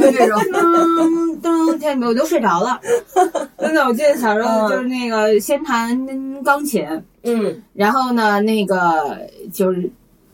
[0.00, 2.80] 这 种，噔噔，天，我都睡着了。
[3.58, 4.70] 真的，我记得小时候嗯。
[4.70, 6.86] 就是那个先弹钢琴，
[7.22, 7.62] 嗯。
[7.74, 9.18] 然后呢，那个
[9.52, 9.90] 就是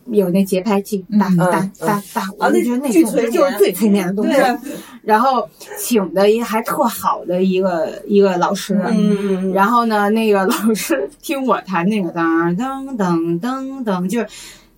[0.07, 1.73] 有那节拍器，嗯哒哒嗯。
[1.87, 4.33] 哒哒，啊我就觉得那那巨东西就是最催眠的东西。
[4.33, 4.57] 对。
[5.03, 9.53] 然后请的一还特好的一个一个老师，嗯嗯。
[9.53, 14.27] 然后呢，那个老师听我弹那个当当当当当，就是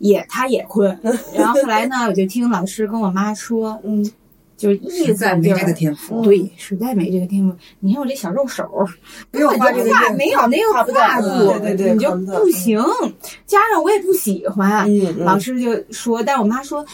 [0.00, 0.98] 也他也困。
[1.34, 4.04] 然后后来呢，我就听老师跟我妈说，嗯，
[4.56, 7.56] 就是意思没这个天赋，对，实在没这个天赋。
[7.78, 8.68] 你看我这小肉手，
[9.30, 11.28] 没有画这个画没有那个画不到画度，
[11.60, 12.78] 对对对你就不行。
[13.46, 14.86] 加上我也不喜欢，
[15.18, 16.84] 老师就说，但我妈说，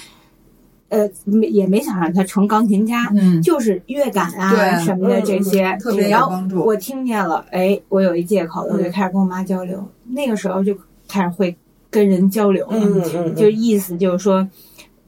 [0.88, 6.64] 呃，没也没想让他成钢琴家，嗯，就是乐感啊什么的这些，特别有然后帮助。
[6.64, 9.84] 我听见了，哎，我有一借口，我就嗯开始跟我妈交流。
[10.08, 10.76] 那个时候就
[11.08, 11.56] 开始会
[11.90, 14.46] 跟人交流了，嗯嗯，就意思就是说，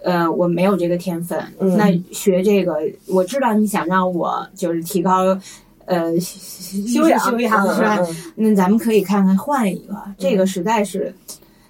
[0.03, 5.39] 呃，我没有这个天分，嗯那学这个，我知道你想让我就是提高。
[5.91, 7.99] 呃，修养修养是吧？
[8.35, 11.15] 那咱们可以看看换一个，这个实在是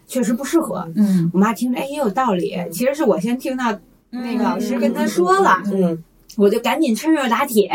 [0.08, 0.84] 确实不适合。
[0.96, 2.56] 嗯我妈听着，哎，也有道理。
[2.72, 3.72] 其实是我先听到
[4.10, 6.02] 那个老师跟她说了，嗯
[6.38, 7.68] 我就赶紧趁热打铁，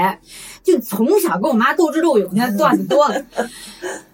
[0.63, 3.21] 就从小跟我妈斗智斗勇，那段子多了。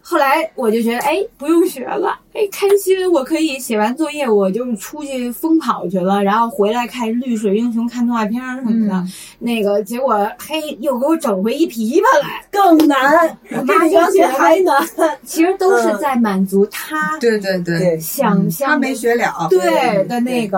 [0.02, 9.06] 后来我就觉得，哎，不用学了，哎，开心，我可以写完作业我就出去疯跑去了，然后回来看《绿水英雄》、看动画片儿什么的。
[9.38, 14.76] 那个结果，嘿，又给我整回一琵琶来，更难，我妈比钢琴还难。
[15.24, 20.58] 其实都是在满足她对对对，对，想象的他没学了，对的那个，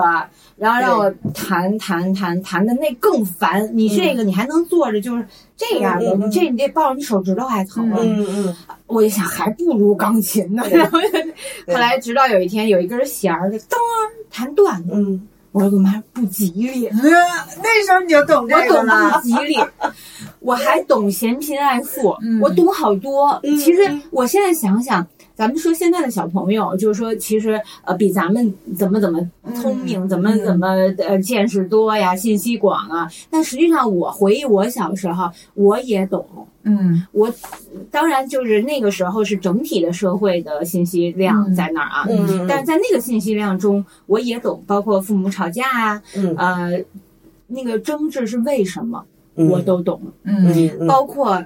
[0.62, 3.68] 然后让我弹弹弹弹的那更烦。
[3.76, 7.90] 你这个你还能坐着就是这样的，你这你得抱着你手指头还疼。
[7.98, 10.62] 嗯嗯我就想还不如钢琴呢。
[10.70, 10.98] 然后
[11.66, 13.76] 后来直到有一天有一根弦儿就噔
[14.30, 16.98] 弹断了，嗯我说我妈不吉利，嗯，
[17.62, 19.20] 那时候你就懂这个我懂不。
[19.20, 19.56] 吉利，
[20.40, 23.38] 我还懂嫌贫爱富，嗯我懂好多。
[23.42, 25.06] 嗯其实我现在想想，
[25.42, 29.18] 咱们说现在的小朋友，就是说其实呃比咱们怎么怎么
[29.56, 33.10] 聪明，怎么怎么呃见识多呀，信息广啊。
[33.28, 36.24] 但实际上，我回忆我小时候，我也懂。
[36.62, 37.04] 嗯。
[37.10, 37.28] 我
[37.90, 41.54] 当然就是那个时候是整体的社会的信息量嗯。
[41.56, 42.46] 在那儿啊，嗯。
[42.48, 46.36] 但是在那个信息量中，我也懂，包括父母吵架啊，嗯。
[46.36, 46.84] 呃，
[47.48, 50.86] 那个争执是为什么，嗯，我都懂，嗯嗯。
[50.86, 51.44] 包括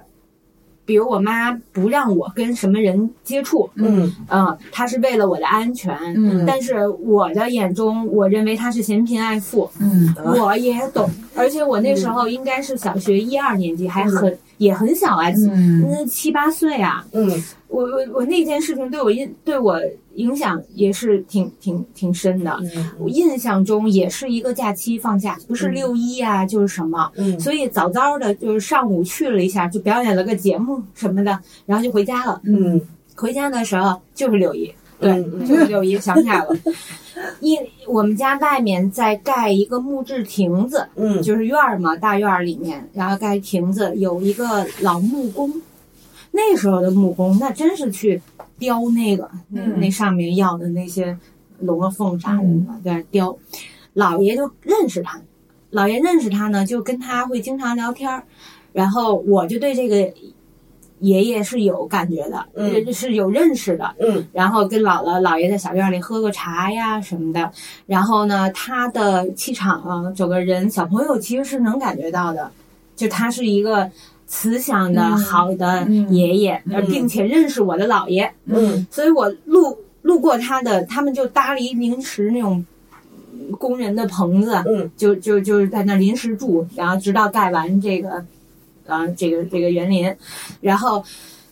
[0.86, 4.10] 比如我妈不让我跟什么人接触，嗯。
[4.28, 6.46] 嗯，她是为了我的安全，嗯。
[6.46, 10.14] 但是我的眼中，我认为她是嫌贫爱富，嗯。
[10.24, 15.82] 我也懂，而且我那时候应该是小学一二年级，还很也很小啊，嗯。
[15.90, 17.30] 那七八岁啊，嗯。
[17.68, 19.78] 我我我那件事情对我印对我
[20.14, 22.58] 影响也是挺挺挺深的。
[22.98, 25.74] 我印象中也是一个假期放假，不是嗯。
[25.74, 27.38] 六一啊，就是什么，嗯。
[27.40, 32.40] 所以早早的就是上午去了一下，就表演了个节目什么的，然后就回家了。
[32.44, 32.80] 嗯。
[33.14, 35.44] 回家的时候就是六一，对，嗯。
[35.44, 36.56] 就是六一，想起来了。
[37.40, 45.62] 因我们家外面在盖一个木质亭子，嗯就是院儿嘛，大院儿里面，然后盖亭子，有一个老木工。
[46.32, 48.20] 那时候的木工，那真是去
[48.58, 51.16] 雕那个那嗯那上面要的那些
[51.60, 53.36] 龙啊凤啥的嘛，在那雕。
[53.94, 55.18] 老爷就认识他，
[55.70, 58.22] 老爷认识他呢，就跟他会经常聊天儿。
[58.74, 60.12] 然后我就对这个
[61.00, 62.92] 爷爷是有感觉的，嗯。
[62.92, 63.94] 是有认识的。
[64.00, 64.26] 嗯。
[64.32, 67.50] 然后跟姥姥姥爷在小院里喝个茶呀什么的。
[67.86, 72.50] 然后呢，他的气场啊，整个人小朋友其实是能感觉到的，
[72.94, 73.90] 就他是一个
[74.26, 75.18] 慈祥的、嗯。
[75.18, 76.12] 好的嗯。
[76.14, 76.84] 爷爷，嗯。
[76.86, 78.86] 并且认识我的姥爷，嗯。
[78.90, 82.56] 所以我路路过他的，他们就搭了一临时那种。
[82.58, 82.66] 嗯
[83.60, 84.90] 工人的棚子，嗯。
[84.96, 88.24] 就就就是在那临时住，然后直到盖完这个，
[88.86, 90.14] 啊，这个这个园林，
[90.60, 91.04] 然后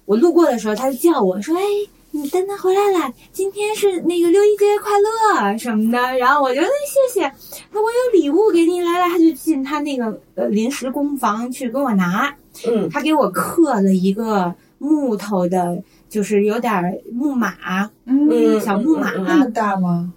[0.05, 1.63] 我路过的时候，他就叫我说：“哎，
[2.11, 7.33] 你丹丹回来了，今天是那个六一节快乐什么的。”然后我就哎谢谢，
[7.73, 12.35] 那我有礼物给你来来，他就进他那个呃临时工房去给我拿，
[12.67, 12.89] 嗯。
[12.89, 20.13] 他给我刻了一个木头的，就是有点木马，嗯，小木马，那么大吗？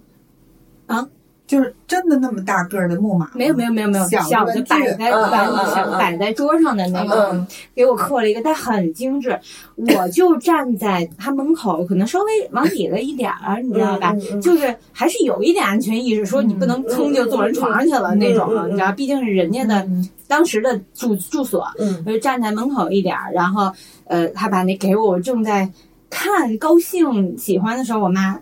[0.86, 1.08] 啊，
[1.48, 3.30] 就是真的那么大个儿的木马？
[3.34, 5.74] 没有没有没有没有，小小的摆在摆嗯嗯嗯。
[5.74, 7.48] 小嗯摆在桌上的那个，嗯。
[7.74, 9.40] 给我刻了一个，但很精致。
[9.78, 14.14] 我就站在他门口，可能稍微往里了一点儿，你知道吧？
[14.42, 23.72] 就是还是有一点安全意识，说你不能噌就坐人床上去了那种，你知道，毕竟是人家的嗯当时的住住所，嗯我就站在门口一点儿，然后
[24.04, 25.72] 呃，他把那给我，我正在
[26.10, 28.38] 看高兴喜欢的时候，我妈，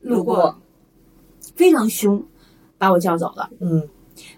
[0.00, 0.56] 路过。
[1.54, 2.22] 非常凶，
[2.78, 3.48] 把我叫走了。
[3.60, 3.82] 嗯。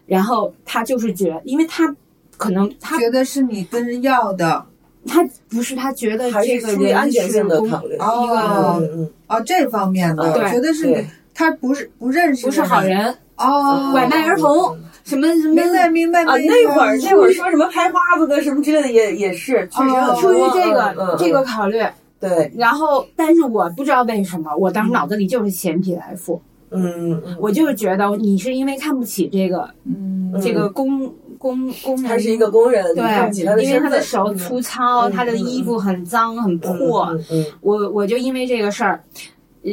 [0.07, 1.95] 然后他就是觉，因为他
[2.37, 4.65] 可能他觉得是你跟人要的。
[5.07, 7.97] 他不是他觉得还这个是出于安全性的考虑。
[7.97, 21.83] 哦一个嗯嗯哦，这方面的，对觉得是你他不是不认识，不是好人，哦，拐卖儿童，什么什么明白明白啊，那会儿那会儿说什么拍花子的什么之类的也也是，确实出于这个、这个考虑，
[22.21, 30.05] 对，然后但是我不知道为什么，我当时脑子里就是嫌贫爱富，嗯嗯嗯，我就是觉得你是因为看不起这个、嗯。
[30.05, 39.03] 嗯这个工工工人，他是一个工人，对，因为他的手粗糙，嗯他的衣服很脏很破，嗯嗯我我就因为这个事儿，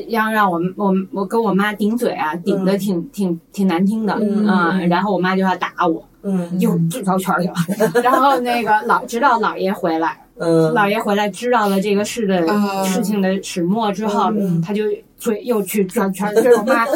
[0.07, 7.91] 让让我我我跟我妈顶嘴啊，顶的挺、挺挺难听的，嗯嗯，然后我妈就要打我，嗯又制造圈去了。
[8.01, 10.71] 然后那个老直到姥爷回来，嗯。
[10.73, 14.61] 姥爷回来知道了这个事的、啊事情的始末之后，嗯。
[14.61, 14.83] 他就
[15.17, 16.85] 嘴又去转圈儿，对我妈。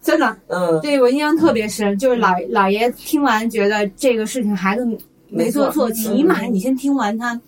[0.00, 4.86] 真的，嗯对我印象特别深，就是老姥爷听完觉得这个事情孩子
[5.28, 7.38] 没做错，起码你先听完他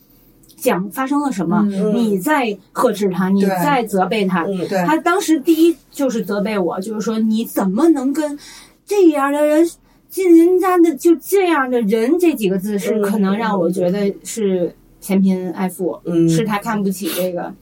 [0.56, 4.44] 讲发生了什么，嗯你再呵斥他，你再责备他。
[4.44, 8.38] 嗯他当时第一就是责备我，就是说你怎么能跟
[8.84, 9.66] 这样的人
[10.10, 17.54] 进人家的就这样的人这几个字是可能让我觉得是嫌贫爱富，嗯是他看不起这个，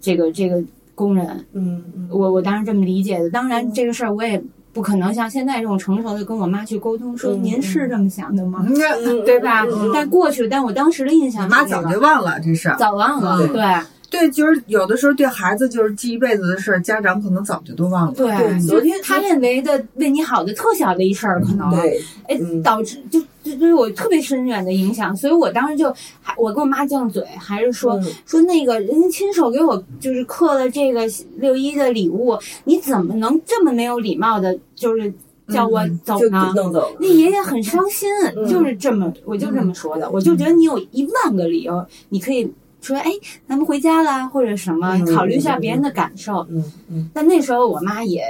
[0.00, 0.60] 这个这个
[1.00, 1.26] 工人。
[1.54, 3.30] 嗯嗯我我当时这么理解的。
[3.30, 4.40] 当然，这个事儿我也
[4.72, 8.64] 不可能像现在这种成熟的跟我妈去沟通，说嗯您是这么想的吗？
[8.68, 9.64] 嗯，对吧？
[9.94, 12.76] 但过去，但我当时的印象妈早就忘了这事儿。
[12.76, 13.62] 早忘了，对
[14.10, 18.12] 对对，就是有的时候对孩子就是记一辈子的事儿，家长可能早就都忘了。
[18.12, 18.28] 对
[18.66, 31.02] 昨天他认为的为你好的特小的一事儿，可能对，哎嗯导致就就对我特别深远的影响，所以我当时就还我跟我妈犟嘴，还是说、嗯说那个人家亲手给我就是刻了这个
[31.36, 35.12] 六一的礼物，你怎么能这么没有礼貌的，就是
[35.48, 36.52] 叫我走就呢？
[36.54, 36.92] 弄走。
[37.00, 40.08] 那爷爷很伤心，嗯就是这么，我就这么说的。
[40.10, 42.48] 我就觉得你有一万个理由，你可以
[42.80, 43.10] 说，哎，
[43.48, 46.46] 咱们回家啦，或者什么，嗯考虑一下别人的感受。
[46.50, 48.22] 嗯嗯但那时候我妈也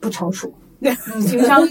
[0.00, 0.52] 不成熟，
[1.26, 1.66] 情商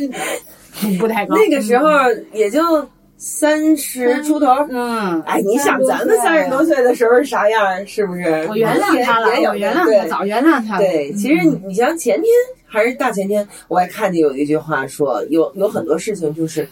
[0.81, 1.35] 不不太高。
[1.35, 1.89] 那个时候
[2.33, 4.47] 也就三十出头。
[4.69, 7.85] 嗯，哎，你想咱们三十多岁的时候是啥样？
[7.85, 8.23] 是不是？
[8.49, 10.79] 我原谅他了，也有我原谅他，对早原谅他了。
[10.79, 12.25] 对，其实你你像前天
[12.65, 16.65] 还是大前天，我还看见有一句话说，有有很多事情就是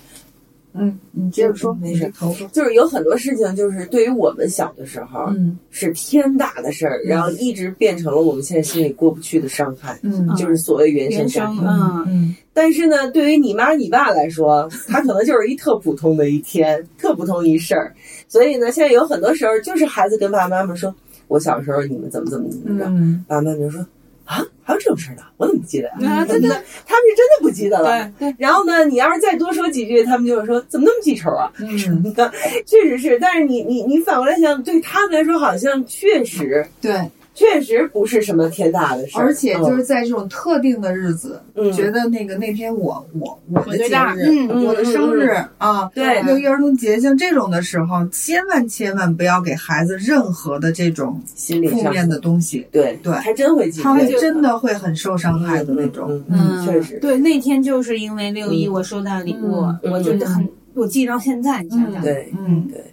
[0.79, 2.11] 嗯，你接着说，没事。
[2.51, 11.61] 就是有很多事情就是对于我们小的时候嗯是天大的事儿，然后一直变成了我们现在心里过不去的伤害，嗯就是所谓原生家庭。
[11.65, 17.93] 嗯嗯但是呢，对于你妈你爸来说，他可能就是一特普通的一天，特普通一事儿。
[18.27, 20.93] 所以呢，现在有很多时候就是孩子跟爸爸妈妈说
[21.29, 22.85] ：“我小时候你们怎么怎么怎么着。
[22.87, 23.85] 嗯爸爸妈妈就说
[24.29, 25.23] ：“啊，还有这种事儿呢？
[25.37, 28.11] 我怎么不记得呀、啊对对，他们是真的不记得了。
[28.19, 32.13] 对对，然后呢，你要是再多说几句，他们就会说：“怎么那么记仇啊？”嗯，
[32.67, 36.93] 确实是，但是你你你反过来想，对他们来说，好像确实对，
[37.39, 41.71] 确实不是什么天大的事儿，而且就是在这种特定的日子，嗯。
[41.71, 46.21] 觉得那个那天我我我的节日，嗯我的生日啊，对。
[46.23, 52.99] 六一儿童节，像这种的时候，千万千万不要给孩子任何的这种心理负面的东西，对。
[53.01, 53.13] 对。
[53.13, 56.09] 还真会记，他会真的会很受伤害的那种。
[56.27, 58.73] 嗯嗯，确实，对，那天就是因为六一嗯。
[58.73, 62.33] 我收到礼物，嗯我觉得很，我记到现在，你想想，对。
[62.37, 62.67] 嗯。
[62.69, 62.83] 对，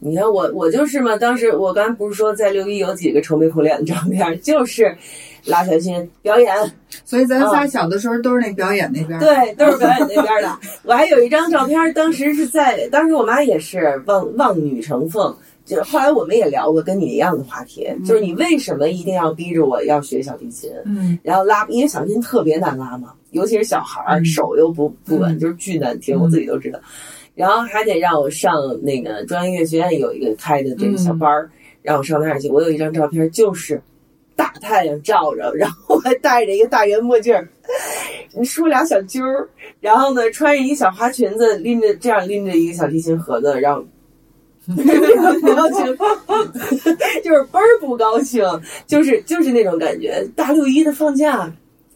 [0.00, 4.96] 你看我我就是嘛，当时我刚才不是说在六一有几个愁眉苦脸的照片，就是
[5.44, 6.54] 拉小新表演，
[7.04, 10.58] 所以咱仨小的时候都是那表演那边。，对，都是表演那边的。
[10.84, 15.34] 我还有一张照片，当时是在，当时我妈也是望望女成凤。
[15.64, 20.70] 就后来我们也聊过跟你一样的话题，就是你为什么一定要逼着我要学小提琴？
[20.86, 26.80] 嗯然后拉，因为小提琴特别难拉嘛，尤其是小孩儿，嗯手又不不稳，嗯就是巨难听，我自己都知道。
[27.38, 31.48] 然后还得让我上那个中央音乐学院有一个开的这个小班儿，
[31.82, 32.50] 让我上那儿去。
[32.50, 33.80] 我有一张照片，就是
[34.34, 37.48] 大太阳照着，然后还戴着一个大圆墨镜儿，
[38.36, 39.48] 你梳俩小揪儿，
[39.80, 43.84] 然后呢穿着一个小花裙子，拎着这样拎着一个小提琴盒子，然后。
[44.68, 45.96] 不高兴，
[47.24, 48.44] 就是倍儿不高兴，
[48.86, 50.22] 就是就是那种感觉。
[50.36, 51.50] 大六一的放假，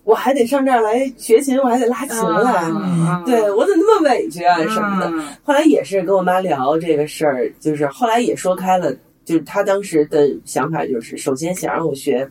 [0.05, 5.07] 我还得上这儿来学琴，我还得拉琴来，嗯对我怎么那么委屈啊什么的。
[5.11, 8.93] 嗯后来也是跟我妈聊这个事儿，就是后来也说开了，
[9.25, 12.29] 就是她当时的想法就是，首先想让我学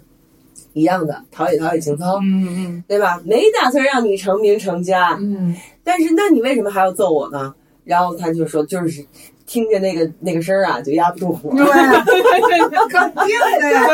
[0.74, 3.22] 一样的陶冶陶冶情操，嗯嗯，对吧？
[3.26, 7.54] 没打算让你成名成家，嗯但是那你为什么还要揍我呢？
[7.84, 9.04] 然后他就说，就是
[9.52, 11.50] 听见那个那个声儿啊，就压不住火。
[11.50, 11.66] 对，
[12.88, 13.86] 肯定的呀。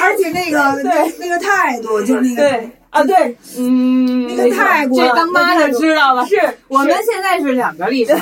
[0.00, 6.24] 而且那个对那个态度，就是那个对啊，对，嗯，那个泰国这当妈的知道了。
[6.26, 6.36] 是
[6.68, 8.16] 我们现在是两个立场，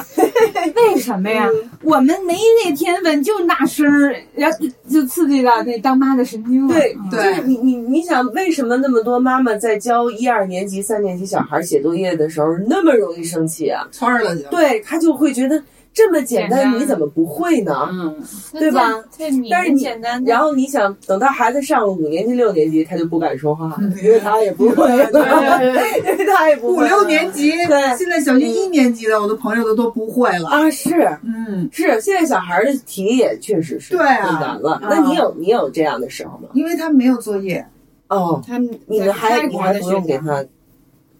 [0.76, 1.46] 为什么呀？
[1.82, 6.74] 我们没那天分，就那声儿，然后就刺激到那当妈的神经了。
[6.74, 13.86] 对，嗯就是你你你想，为什么那么多妈妈在教一二年级、三年级小孩写作业的时候那么容易生气啊？
[13.92, 14.48] 村儿了就。
[14.48, 17.88] 对他就会觉得这么简单，你怎么不会呢？
[17.90, 18.16] 嗯，
[18.52, 18.92] 对吧？
[19.18, 19.36] 但是
[19.70, 23.92] 你简单，然后你想，等到孩子上了五年级、六年级，他就不敢说话了，嗯。
[24.02, 26.80] 因为他也不会， 因为他也不五。
[26.80, 30.48] 六年级，对现在小学一年级的，我的朋友都都不会了。
[30.48, 30.94] 啊，是。
[31.24, 34.26] 嗯，是，现在小孩的题也确实是对啊。
[34.26, 34.80] 更难了。
[34.82, 36.48] 那你有你有这样的时候吗？
[36.54, 37.66] 因为他没有作业，
[38.08, 40.44] 哦，他你们还在你还不用给他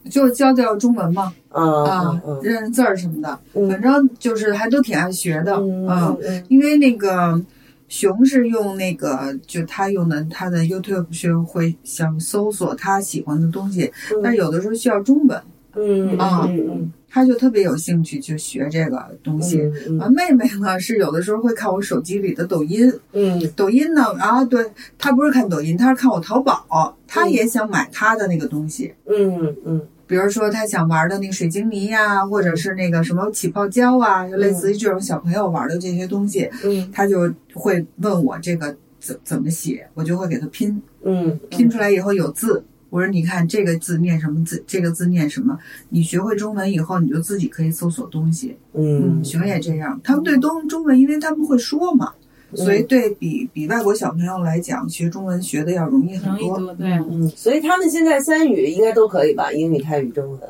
[0.08, 3.68] 就教教中文嘛，啊认认字儿什么的，嗯。
[3.68, 5.54] 反正就是还都挺爱学的。
[5.56, 6.16] 嗯
[6.48, 7.40] 因为那个
[7.88, 13.92] 熊是用那个，就他用的他的 YouTube 是会想搜索他喜欢的东西，
[14.22, 15.42] 但有的时候需要中文，
[15.74, 16.46] 嗯啊。
[16.48, 19.60] 嗯嗯他就特别有兴趣去学这个东西。
[19.88, 23.52] 嗯啊，妹妹呢是有的时候会看我手机里的抖音，嗯。
[23.56, 24.64] 抖音呢，然后对
[24.96, 29.82] 他不是看抖音，他是看我淘宝，他也想买他的那个东西，嗯嗯。
[30.06, 36.90] 比如说他想玩的那个水晶泥呀、或者是那个什么起泡胶啊，就类似于这种小朋友玩的这些东西，嗯。
[36.92, 41.38] 他就会问我这个怎怎么写，我就会给他拼，嗯。
[41.48, 42.64] 拼出来以后有字。
[42.90, 44.62] 我说：“你看这个字念什么字？
[44.66, 45.56] 这个字念什么？
[45.88, 48.56] 你学会中文以后，你就自己可以搜索东西。
[48.74, 52.12] 嗯熊也这样，他们对东中文，因为他们会说嘛，
[52.54, 56.58] 所以对比比外国小朋友来讲，学中文学的要容易很多。
[56.58, 59.52] 容易多，对，嗯，所以他们现在三语应该都可以吧？
[59.52, 60.40] 英语、泰语、中文，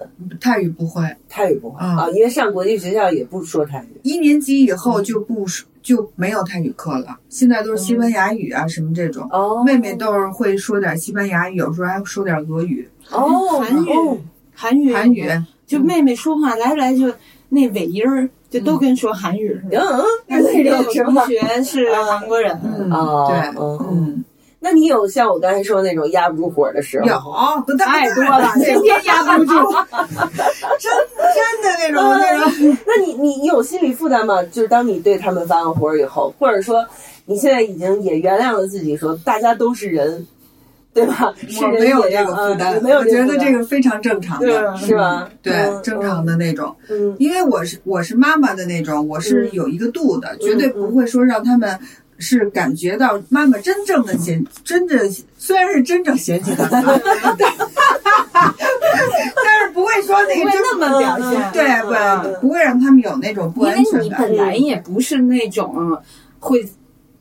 [0.41, 4.01] 泰语不会，泰语不会嗯啊，因为上国际学校也不说泰语。
[4.03, 9.29] 一年级以后就不说就没有泰语课了，现在都是西班牙语啊什么这种。
[9.31, 14.19] 哦，妹妹倒是会说点西班牙语，有时候还说点俄语、哦，韩语哦
[14.55, 15.29] 韩语韩语。
[15.67, 17.15] 就妹妹说话来不来就
[17.49, 19.79] 那尾音儿，就都跟说韩语似的。
[19.81, 21.27] 嗯，那那个种是吧同？
[21.29, 24.25] 学是韩国人，嗯，哦对，嗯嗯，
[24.59, 27.07] 那你有像我刚才说那种压不住火的时候？
[27.07, 29.55] 有太多了， 天天压不住。
[30.79, 30.91] 真
[31.35, 32.77] 真的那种那种。
[32.87, 34.43] 那你你你有心理负担吗？
[34.45, 36.85] 就是当你对他们发完火以后，或者说
[37.27, 40.27] 你现在已经也原谅了自己，说大家都是人，
[40.93, 41.33] 对吧？
[41.49, 45.29] 是没有这个负担，嗯没有我觉得这个非常正常的，是吧？
[45.43, 46.75] 对嗯正常的那种。
[46.89, 51.79] 嗯因为我是我是妈妈的那种，我是有一个度的，绝对不会说让他们
[52.19, 54.99] 是感觉到妈妈真正的嫌，真正
[55.39, 57.01] 虽然是真正嫌弃他们，
[58.33, 64.37] 但是不会说那个真那么表现，对嗯不不会让他们有那种不安全感你本。
[64.37, 65.97] 来也不是那种
[66.39, 66.63] 会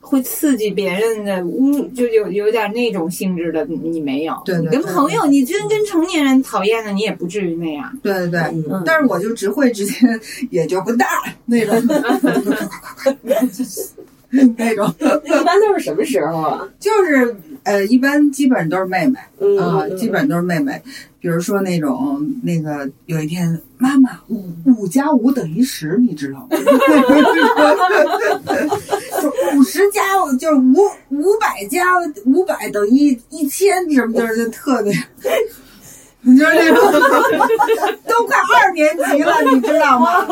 [0.09, 4.33] 会刺激别人的嗯，就有有点那种性质的，你你没有。
[4.43, 7.95] 对对你跟朋友，你真跟成年人讨厌的，你也不至于那样。
[8.01, 8.41] 对对对，
[8.71, 10.07] 嗯但是我就只会直接
[10.49, 11.07] 也就混蛋
[11.45, 11.75] 那种，
[14.57, 14.87] 那种
[15.23, 16.67] 一般都是什么时候啊？
[16.79, 19.17] 就是呃，一般基本都是妹妹。
[19.39, 20.81] 嗯啊，基本都是妹妹。
[21.19, 26.47] 比如说那种那个，有一天妈妈五五加五等于十，你知道吗？
[29.21, 30.01] 就五十加
[30.39, 30.75] 就是五
[31.09, 31.83] 五百加
[32.25, 34.93] 五百等于一千，什么就是特别。
[36.21, 36.91] 你就是那种，
[38.07, 40.25] 都快二年级了，你知道吗？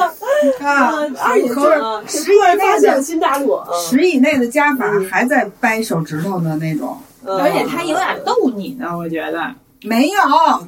[0.61, 3.67] 啊，二爷就是啊，十以内的新大陆啊！
[3.79, 9.53] 十以内的加法还在掰手指头的那种，嗯而且他有点逗你呢，我觉得。
[9.83, 10.19] 没有，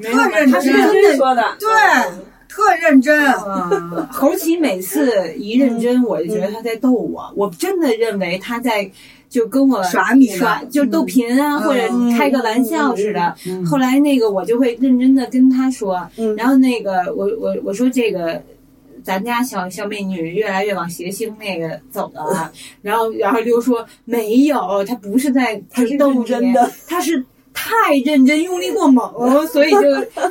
[0.03, 0.71] 特认他真。
[0.71, 1.67] 真的说的，对，
[2.47, 3.25] 特认真。
[3.45, 7.33] 嗯，侯奇每次一认真，我就觉得他在逗我。
[7.35, 8.89] 我真的认为他在
[9.29, 11.61] 就跟我耍你耍，就逗贫啊，嗯。
[11.61, 13.35] 或者开个玩笑似的。
[13.47, 13.65] 嗯。
[13.65, 16.35] 后来那个我就会认真的跟他说，嗯。
[16.35, 18.41] 然后那个我我我说这个。
[19.01, 22.51] 咱家小小美女越来越往谐星那个走了啊，
[22.81, 27.23] 然后然后刘说没有，她不是在她是逗你认真的，她是
[27.61, 29.11] 太认真，用力过猛，
[29.47, 29.81] 所以就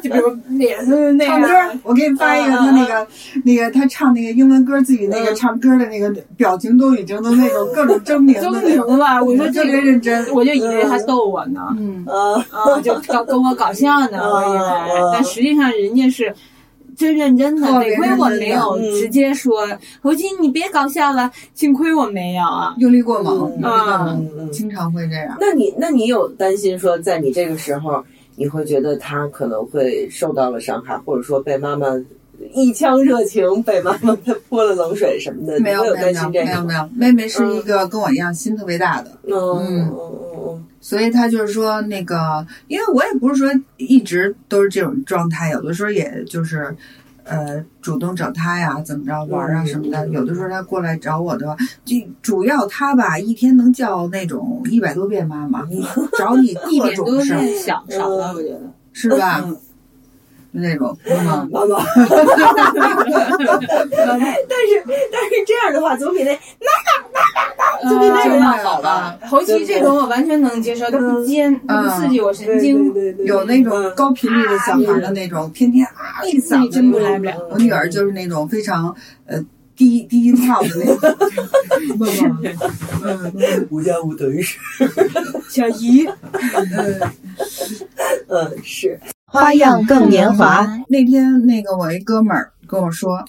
[0.00, 1.48] 就比如脸是那唱歌，，
[1.82, 3.06] 我给你发一个他那个
[3.44, 8.50] 那个他唱那个英文歌，自己那个唱歌的那个表情都已经都那种各种狰狞狰，
[8.86, 9.20] 狞了。
[9.22, 10.26] 我说特别认真。
[10.32, 16.34] 我就以为他逗我呢，嗯，啊，啊，就搞跟我搞笑呢，我以为，但实际上人家是。
[16.98, 19.66] 真认真的，得亏我没有直接说
[20.02, 22.74] 侯金，你别搞笑了，幸亏我没有啊。
[22.78, 25.36] 用力过猛，嗯用力过猛，嗯嗯经常会这样。
[25.40, 31.86] 那你那你有担心说，在你这个时候，你会觉得他可能会受到了伤害，或者说被妈妈
[32.52, 34.16] 一腔热情被妈妈
[34.48, 35.60] 泼了冷水什么的？
[35.60, 36.46] 没有没有没有担心这个？
[36.46, 46.76] 没有没有，妹妹是一个跟我一样心特别大的，嗯嗯嗯嗯所以他就是说那个，因为我也不是说一直都是这种状态，有的时候也就是。
[47.30, 50.08] 呃，主动找他呀，怎么着玩啊嗯什么的。
[50.08, 51.54] 有的时候他过来找我的话，
[51.84, 55.60] 就主要他吧，一天能叫那种一百多遍妈妈，
[56.16, 58.60] 找你各一点多种事儿，变小少了，我觉得。
[58.94, 59.44] 是吧？
[60.60, 61.82] 那种，嗯， 妈妈。
[63.48, 64.82] 但是
[65.12, 66.36] 但是这样的话，总比那
[67.88, 69.18] 总比那个要好吧？
[69.28, 72.92] 侯奇这种我完全能接受，它不尖，他不刺激我神经，
[73.24, 77.34] 有那种高频率的小孩的那种，天天啊一嗓子真不来不了。
[77.50, 78.94] 我女儿就是那种非常
[79.26, 79.38] 呃
[79.76, 80.98] 低低音炮的那种，
[81.98, 82.04] 不
[83.70, 84.58] 不，五加五等于十。
[85.48, 86.08] 小姨，
[88.28, 88.98] 嗯，是。
[89.30, 90.66] 花样更年华。
[90.88, 93.22] 那天那个我一哥们儿跟我说，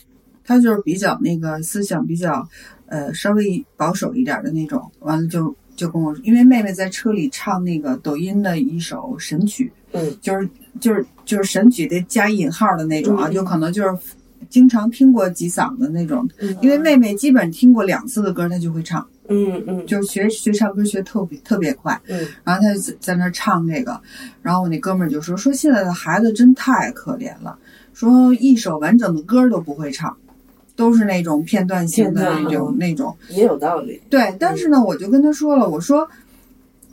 [0.45, 2.47] 他就是比较那个思想比较
[2.87, 13.33] 呃稍微保守一点的那种，完了就就跟我说，因为妹妹在车里唱那个抖音的一首神曲，嗯，就是就是就是神曲得加引号的那种啊，嗯。
[13.33, 13.95] 就可能就是
[14.49, 16.57] 经常听过几嗓子那种，嗯。
[16.61, 19.05] 因为妹妹基本听过两次的歌，她就会唱。
[19.29, 19.85] 嗯嗯。
[19.85, 21.99] 就学学唱歌学特别特别快。
[22.07, 22.27] 嗯。
[22.43, 23.99] 然后他就在在那儿唱这个，
[24.41, 27.57] 然后我那哥们儿就说说现在的孩子真太可怜了，
[27.93, 30.15] 说一首完整的歌都不会唱，
[30.75, 33.15] 都是那种片段性的那种嗯那种。
[33.29, 34.01] 也有道理。
[34.09, 36.07] 对，但是呢，我就跟他说了，我说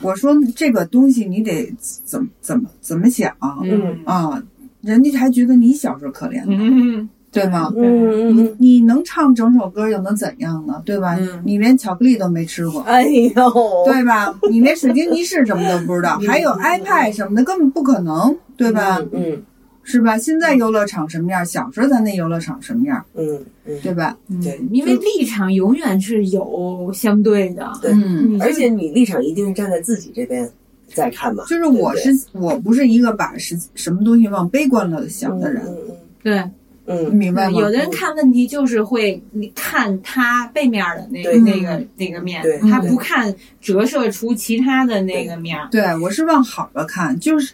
[0.02, 3.34] 我说这个东西你得怎么怎么怎么想？
[3.64, 4.04] 嗯。
[4.04, 4.42] 啊？
[4.82, 7.08] 人家还觉得你小时候可怜呢，嗯，
[7.40, 7.72] 对吗？
[7.76, 10.82] 嗯你你能唱整首歌又能怎样呢？
[10.84, 11.16] 对吧？
[11.20, 13.32] 嗯你连巧克力都没吃过，哎呦，
[13.84, 14.34] 对吧？
[14.50, 18.98] 你连水晶泥是什么都不知道，还有 iPad 什么的，根本不可能，对吧？
[19.12, 19.42] 嗯
[19.88, 20.18] 是吧？
[20.18, 21.46] 现在游乐场什么样？
[21.46, 23.04] 小时候咱那游乐场什么样？
[23.14, 24.16] 嗯嗯，对吧？
[24.42, 24.60] 对。
[24.72, 30.50] 因为立场永远是有相对的，对嗯，而且你立场一定是站在自己这边
[30.92, 35.76] 在看嘛，就是我是我不是一个把什什么东西往悲观了想的人，嗯
[36.20, 36.42] 对。
[36.86, 37.14] 嗯。
[37.14, 37.58] 明白吗？
[37.58, 45.58] 有的人看问题就是会你看他背面的那个那个那个面，他不看折射出其他的那个面。
[45.70, 47.52] 对我是往好了看，就是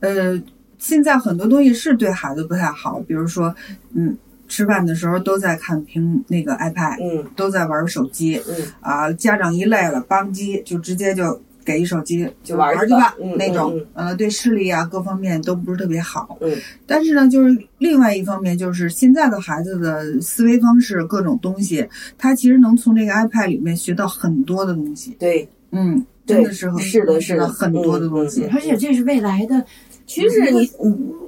[0.00, 0.40] 呃，
[0.78, 3.54] 现在很多东西是对孩子不太好，比如说，
[3.94, 4.16] 嗯，
[4.48, 7.24] 吃饭的时候都在看屏那个 iPad，嗯。
[7.34, 8.54] 都在玩手机嗯。
[8.80, 16.36] 啊，家长一累了，邦机就直接就给一手机就玩去吧那种嗯呃，对视力啊各方面都不是特别好。
[16.40, 16.54] 嗯，
[16.86, 21.86] 但是呢，就是另外一方面，就是现在的孩子的思维方式，各种东西，
[22.18, 25.16] 他其实能从这个 iPad 里面学到很多的东西。
[25.18, 28.42] 对，嗯，真的是很是的是的很多的东西。
[28.44, 29.64] 嗯而且这是未来的
[30.06, 30.70] 其实你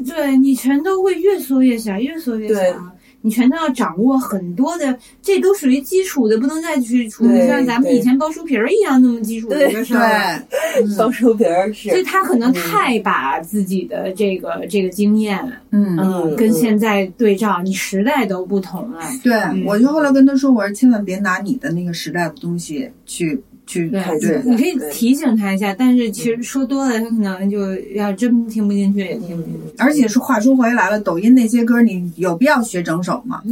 [0.05, 2.96] 对你全都会越缩越小，越缩越对小。
[3.23, 10.43] 你全都要掌握很多的，这都属于基础的，不能再去处理像咱们以前包书皮儿一样那么基础的一个事儿了。
[10.75, 15.39] 对，包书皮儿是所以他可能太把自己的这个这个经验，
[15.71, 19.01] 嗯，嗯跟现在对照，你时代都不同了。
[19.23, 29.61] 对，嗯我就后来跟他说，我说千万别拿你的那个时代的东西去去对看对现你可以提醒他一下，但是其实说多了，他可能就要真听不进去，也听不进去。
[29.79, 33.43] 而且是话说回来了，抖音那些歌，你有必要学整首吗？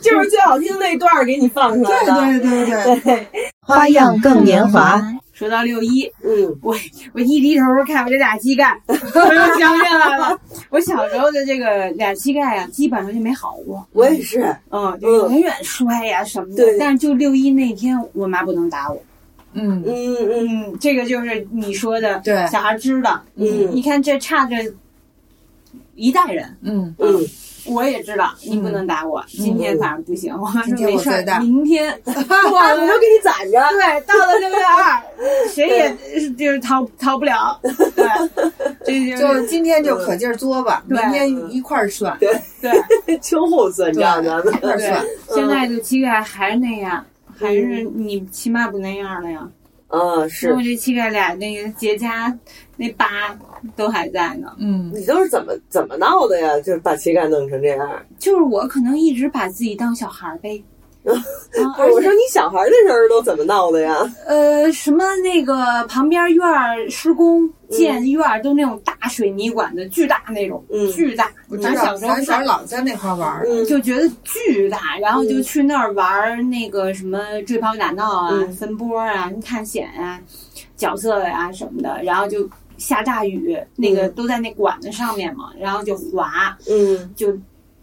[0.00, 3.26] 就是最好听那段儿给你放出来对，对对对，对，
[3.60, 5.02] 花样更年华。
[5.42, 6.72] 说到六一，嗯我
[7.14, 10.38] 我一低头看我这俩膝盖， 我又想起来了，
[10.70, 16.78] 我小时候的这个俩膝盖啊，基本上就没好过，我也是，嗯，就永远摔呀、什么的对。
[16.78, 19.02] 但是就六一那天，我妈不能打我。
[19.54, 23.20] 嗯嗯嗯嗯，这个就是你说的，对小孩知道。
[23.34, 24.54] 嗯你看这差着
[25.96, 27.20] 一代人，嗯，嗯，
[27.66, 30.34] 我也知道你不能打我，今天反正不行。
[30.34, 31.10] 我妈说今天没事
[31.40, 35.02] 明天 我就给你攒着，对，到了六月二，
[35.48, 35.96] 谁也
[36.36, 37.58] 就是逃逃不了。
[37.62, 38.04] 对，
[38.84, 42.28] 这就就今天就可劲儿作吧，明天一块儿算，对
[42.60, 44.58] 对 秋后算账咱们一。
[44.58, 45.04] 块儿算。
[45.28, 47.04] 现在就膝盖还是那样，
[47.38, 49.48] 还是你起码不那样了呀。
[49.88, 52.32] 嗯，是我这膝盖俩那个结痂
[52.76, 53.06] 那疤
[53.76, 54.52] 都还在呢。
[54.58, 56.58] 嗯，你都是怎么怎么闹的呀？
[56.60, 57.88] 就是把膝盖弄成这样。
[58.18, 60.62] 就是我可能一直把自己当小孩儿呗。
[61.04, 61.10] 啊，
[61.76, 63.96] 不是，我说你小孩的时候都怎么闹的呀？
[64.24, 71.28] 呃，什么那个旁边院儿施工建院儿都那种大水泥管子，巨大那种，嗯巨大。
[71.60, 73.44] 咱小时候咱小时候老在那块儿玩儿。
[73.48, 80.20] 嗯就觉得巨大，然后就去那儿玩儿那个什么追跑打闹啊、嗯分波啊、探险啊、
[80.76, 82.48] 角色呀、什么的，然后就
[82.82, 87.32] 下大雨，那个都在那管子上面嘛，然后就滑，嗯，就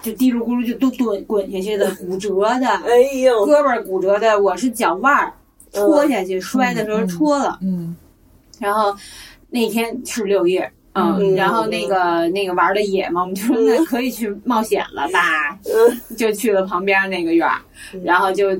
[0.02, 2.30] 就滴噜咕噜就都滚滚下去的，骨折
[2.60, 5.34] 的， 哎呦，胳膊骨折的，我是脚腕儿
[5.72, 7.95] 戳下去，摔的时候戳了，嗯。
[8.60, 8.93] 然后
[9.50, 10.70] 那天是六月。
[10.93, 11.36] 嗯，嗯。
[11.36, 16.18] 然后那个那个玩的野嘛，我们就说那可以去冒险了吧，嗯。
[16.18, 17.62] 就去了旁边那个院儿
[17.93, 18.60] 嗯，然后就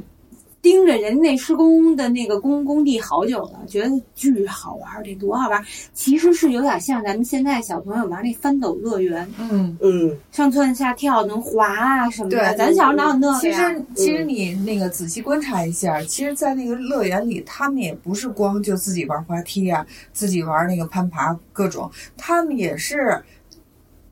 [0.62, 5.64] 盯着人那施工的那个工工地好久了，觉得巨好玩得，多好玩！
[5.94, 12.38] 其实是有点像咱们现在小朋友玩那翻斗乐园，嗯，嗯上蹿下跳能滑啊什么的。
[12.38, 13.52] 对咱小时候哪有那个其？
[13.54, 23.22] 实其实你那个仔细观察一下，其实，在那个乐园里，他们也不是光就自己玩滑梯啊，自己玩那个攀爬各种，他们也是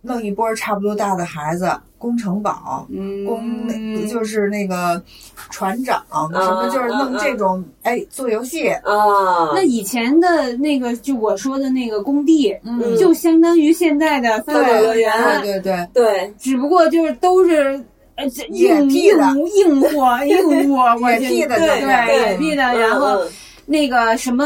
[0.02, 2.88] 弄一波差不多大的孩子，工城堡。
[3.26, 5.02] 工嗯，就是那个
[5.50, 17.84] 船长什么，就是弄这种哎做游戏，啊，那以前的那个，就我说的那个工地，嗯就相当于现在的翻斗乐园，对对对，对，只不过就是都是。
[18.18, 19.16] 呃，这硬硬
[19.54, 23.28] 硬货，硬货， 我野地的对对野地的，然后嗯
[23.70, 24.46] 那个什么，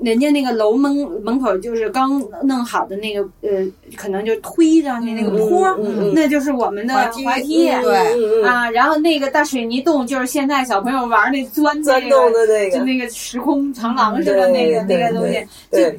[0.00, 3.62] 人家那个楼门门口就是刚弄好的那个呃，
[3.96, 5.76] 可能就推上去那个坡，
[6.14, 7.68] 那就是我们的滑梯
[8.46, 15.98] 啊，然后那个大水泥洞就是现在小朋友玩那钻钻那洞，的那个，就那个时空长廊似的那个对那个东西，就，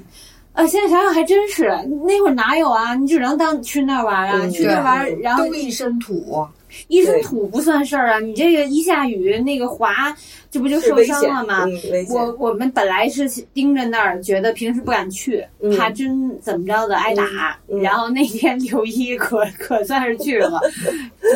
[0.53, 1.69] 啊，现在想想还真是，
[2.07, 2.95] 那会儿哪有啊？
[2.95, 6.43] 你只能当去那儿玩啊，嗯去那儿玩，然后都一身土，
[6.87, 10.15] 一身土不算事儿啊，你这个一下雨那个滑，
[10.49, 11.65] 这不就受伤了吗？
[11.65, 17.23] 嗯，我我们本来是盯着那儿，觉得平时不敢去，嗯怕真怎么着的挨打。
[17.67, 20.59] 嗯嗯然后那天 六一可可算是去了，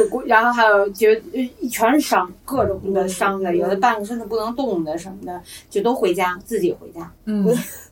[0.10, 7.12] 就然后还有觉得呃全是伤，各种的伤的，有的半个身子不能动的什么的，就都回家自己回家。
[7.26, 7.46] 嗯，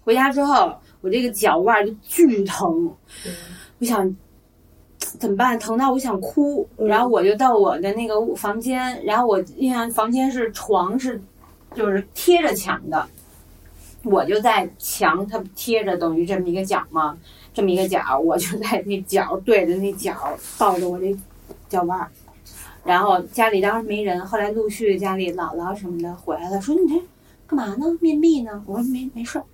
[0.04, 2.92] 回家之后，我这个脚腕儿就巨疼，
[3.80, 4.16] 我想
[5.18, 5.58] 怎么办？
[5.58, 11.20] 疼到我想哭，然后我就到我的那个房间，然后我印象房间是床是
[11.74, 13.08] 就是贴着墙的，
[14.04, 17.18] 我就在墙它贴着等于这么一个角嘛，
[17.54, 20.14] 这么一个角，我就在那角对着那角
[20.58, 21.18] 抱着我这
[21.68, 22.10] 脚腕儿。
[22.86, 26.96] 然后家里当时没人，后来陆续家里姥姥什么的回来了，说你这
[27.46, 27.86] 干嘛呢？
[28.00, 28.64] 面壁呢？
[28.66, 29.46] 我说没没事儿，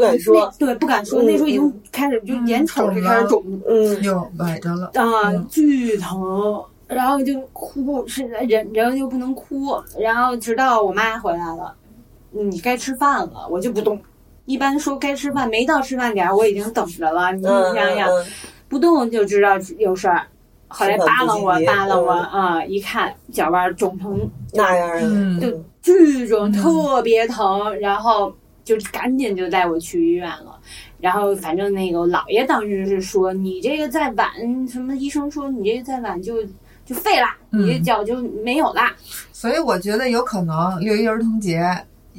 [0.00, 1.22] 不敢说，对，不敢说。
[1.22, 4.86] 嗯那时候已经开始就眼瞅就开始肿嗯，又崴着了。
[4.94, 11.74] 啊嗯，巨疼，然后就哭，是忍忍就不能哭，然后直到我妈回来了，
[12.30, 14.00] 你该吃饭了，我就不动。
[14.46, 17.32] 一般说该吃饭，没到吃饭点儿，我已经等着了。
[17.32, 18.26] 你嗯想想，嗯
[18.68, 20.26] 不动就知道有事儿。
[20.68, 24.18] 后来扒拉我扒拉我嗯啊，一看脚腕儿肿成
[24.52, 25.48] 那样就
[25.82, 28.32] 巨肿，特别疼，然后
[28.76, 30.58] 就赶紧就带我去医院了。
[31.00, 34.28] 然后反正那个我姥爷当时是说，你这个再晚，
[34.68, 36.42] 什么医生说你这个再晚就
[36.84, 38.94] 就废了，嗯你这脚就没有啦。
[39.32, 41.62] 所以我觉得有可能六一儿童节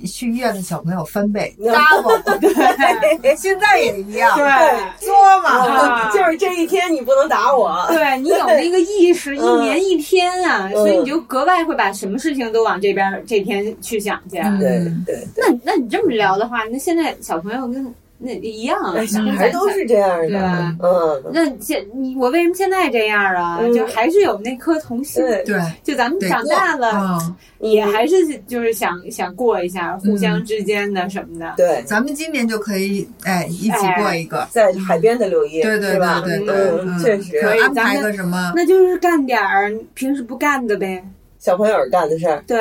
[0.06, 2.40] 去医院的小朋友翻倍 嗯 double，
[3.22, 4.46] 对， 现在也一样，对。
[5.06, 10.76] 作嘛，啊 就是这一天你不能打我，对你有那个意识，一嗯年一天啊，嗯。
[10.76, 14.38] 所以你就格外会把什么事情都往这边这天去想去。
[14.40, 14.60] 嗯。
[14.60, 17.94] 对对，那那你这么聊的话，那现在小朋友跟
[18.24, 23.58] 那一样小孩都是这样的嗯，那现你我为什么现在这样啊？
[23.62, 28.16] 嗯就还是有那颗童心，对，就咱们长大了，嗯，也还是
[28.48, 31.54] 就是想想过一下互相之间的什么的。
[31.58, 36.22] 对，咱们今年就可以哎一起过一个，在海边的六一，对对吧？
[36.24, 38.54] 对对对，嗯，确实，可以安排个什么？
[38.56, 41.04] 那就是干点儿平时不干的呗。
[41.40, 42.60] 小朋友干的事儿，对，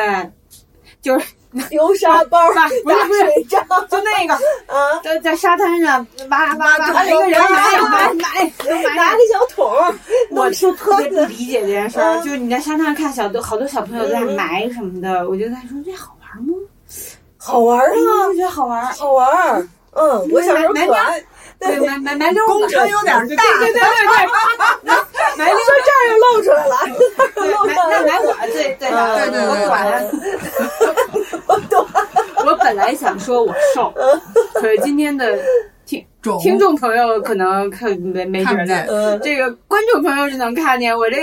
[1.02, 1.26] 就是
[1.68, 4.34] 丢沙包、 打水仗就那个
[4.72, 9.18] 啊，在在沙滩上挖挖挖，挖一个人买买买都买拿个。
[9.32, 9.94] 小桶，
[10.30, 16.54] 我就特别，不理解这件事儿，嗯就是你在沙滩上看小多好多小朋友在埋什么的，我就在说这好玩吗？
[17.36, 17.92] 好玩啊
[18.28, 18.92] 我，觉得好玩儿。
[18.92, 19.68] 好玩儿。
[19.92, 21.22] 嗯，我小时候可爱。
[21.58, 23.82] 对，埋埋埋溜子，工程有点大，对对对对
[24.84, 24.94] 对，
[25.36, 26.70] 埋溜说这儿又露出来了，
[27.34, 27.90] 露埋出来了。
[27.90, 29.42] 那埋我最最好，对对对
[31.46, 31.84] 我短，
[32.46, 33.92] 我本来想说我瘦，
[34.54, 35.36] 可是今天的
[35.84, 36.04] 听
[36.40, 41.16] 听众朋友可能看没没觉得，嗯，这个观众朋友是能看见我这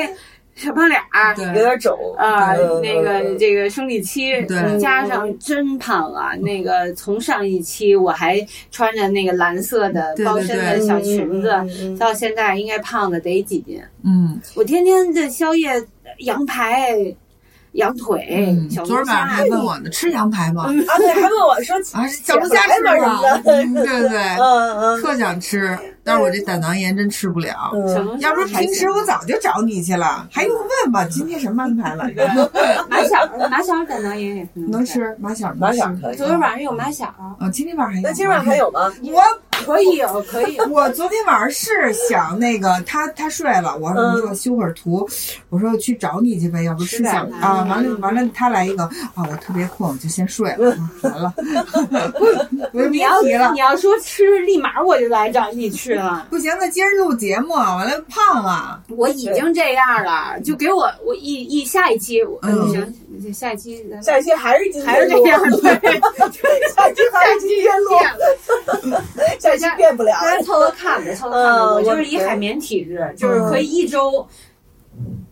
[0.56, 1.34] 小胖脸儿。
[1.56, 1.98] 有点肿。
[2.18, 4.34] 啊，嗯那个这个生理期，
[4.82, 6.36] 加上真胖啊！
[6.42, 11.50] 那个从上一期我还穿着那个蓝色的包身的小裙子，
[11.98, 13.82] 到现在应该胖的得几斤？
[14.04, 14.38] 嗯。
[14.56, 15.72] 我天天这宵夜
[16.20, 16.98] 羊排、
[17.78, 20.64] 羊腿、嗯，小龙昨儿晚上虾还问我呢，吃羊排吗？
[20.66, 23.42] 啊，对，还问我说 啊，小龙虾吃吗？
[23.46, 27.72] 嗯对对对，嗯嗯特想吃，但是我这胆囊炎真吃不了。
[27.88, 31.06] 小要不平时我早就找你去了，还用问吗？
[31.06, 32.04] 今天什么安排了？
[32.90, 34.84] 马小马小胆囊炎也是能。
[34.86, 36.16] 吃马小马小可以。
[36.16, 37.06] 昨天晚上有马小，
[37.40, 38.08] 啊，今天晚上还有。
[38.08, 38.92] 那今晚还有吗？
[39.12, 39.22] 我
[39.66, 40.58] 可以有，可以。
[40.70, 45.08] 我昨天晚上是想那个他他睡了，我说嗯你说我修会儿图，
[45.50, 48.84] 我说我去找你去呗，要不吃想是的啊，嗯完了完了他来一个
[49.14, 51.34] 啊，我特别困，我就先睡了，完了，
[52.74, 53.60] 我就别你要提了你。
[53.60, 56.28] 要说吃，立马我就来找你去了。
[56.30, 58.02] 不行，那今儿录节目，完了。
[58.10, 66.02] 胖啊，我已经这样了，就给我我一一下一期，我嗯行，下一期下一期还是今天还是这样，对，
[66.74, 67.92] 下一期还是今天录，
[69.76, 70.22] 变不了了。
[70.22, 71.66] 大家凑合看吧， 凑合看吧。
[71.66, 74.26] 嗯我就是我一海绵体质，就是可以一周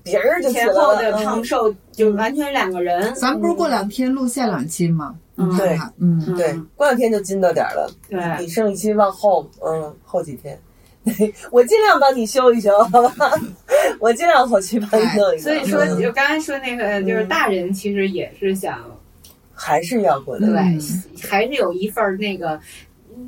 [0.03, 3.13] 别人就前后的，胖瘦就完全两个人。
[3.15, 5.15] 咱们不是过两天录下两期吗？
[5.37, 10.57] 嗯你看看，嗯，嗯对，过两天就筋道点儿了，对，你生理期往后，嗯，后几天。
[11.51, 13.31] 我尽量帮你修一修，好吧？
[13.99, 15.39] 我尽量后期帮你弄一个。
[15.39, 18.79] 所以说嗯就刚才说那个，就是大人其实也是想
[19.53, 20.51] 还是要过六一。
[20.51, 22.59] 嗯对，还是有一份那个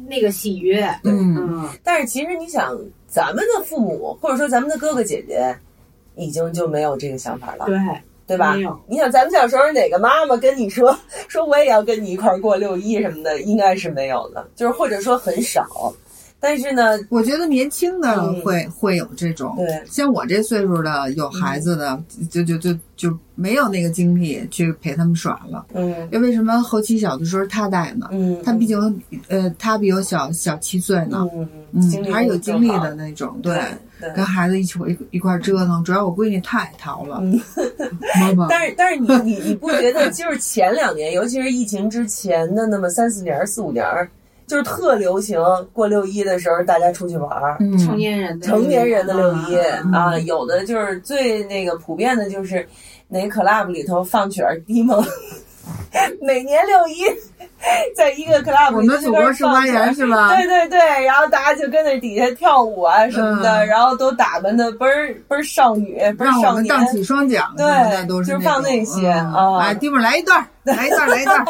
[0.07, 0.83] 那个喜悦。
[1.03, 2.77] 嗯，嗯，但是其实你想，
[3.07, 5.55] 咱们的父母或者说咱们的哥哥姐姐，
[6.15, 7.77] 已经就没有这个想法了，对，
[8.25, 8.55] 对吧？
[8.87, 15.93] 你想，咱们小时候哪个妈妈跟你说说我也要跟你一块儿过六一什么的，应该是没有的，就是或者说很少。
[16.39, 18.41] 但是呢，我觉得年轻的嗯。
[18.41, 19.83] 会、会有这种，对。
[19.89, 25.65] 像我这岁数的有孩子的，就就就就没有那个精力去陪他们耍了。
[25.73, 25.89] 嗯。
[26.11, 28.07] 因为为什么后期小的时候他带呢？
[28.11, 33.59] 嗯，他毕竟呃，他比我小小七岁呢，嗯嗯，还是有精力的那种，对。
[33.99, 34.07] 对。
[34.15, 37.19] 跟孩子一起一一块儿折腾，主要我闺女太淘了，
[38.19, 38.45] 妈妈。
[38.49, 43.83] 但是但是你你你不觉得就是前两年，尤其是疫情之前的那么三四年、四五年，
[44.47, 45.39] 就是特流行
[45.73, 47.57] 过六一的时候，大家出去玩儿。
[47.59, 52.65] 嗯，成年人的成年人的六一嗯啊，有的就是最那个普遍的，就是
[53.09, 55.05] 哪个 club 里头放曲儿 emo，
[56.21, 57.03] 每年六一，
[57.95, 60.35] 在一个 club 里我们祖国是花园是吧？
[60.35, 66.67] 对 对对，然后大家就跟那底下跳舞啊什么的，嗯然后都打扮的倍儿倍儿少女，倍儿少年。
[66.67, 71.45] 荡起双桨对都是就是放那些嗯啊哎，弟妹儿来一段，来一段，来一段。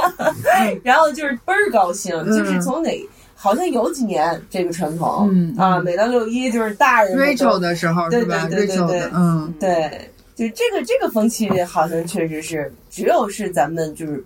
[0.83, 2.91] 然后就是倍儿高兴，嗯就是从哪
[3.35, 14.23] 好像有几年这个传统，嗯啊，每到六一就是大人们都 Rachel 的时候对是吧对对对？Rachel 的，嗯，对，就这个这个风气好像确实是只有是咱们就是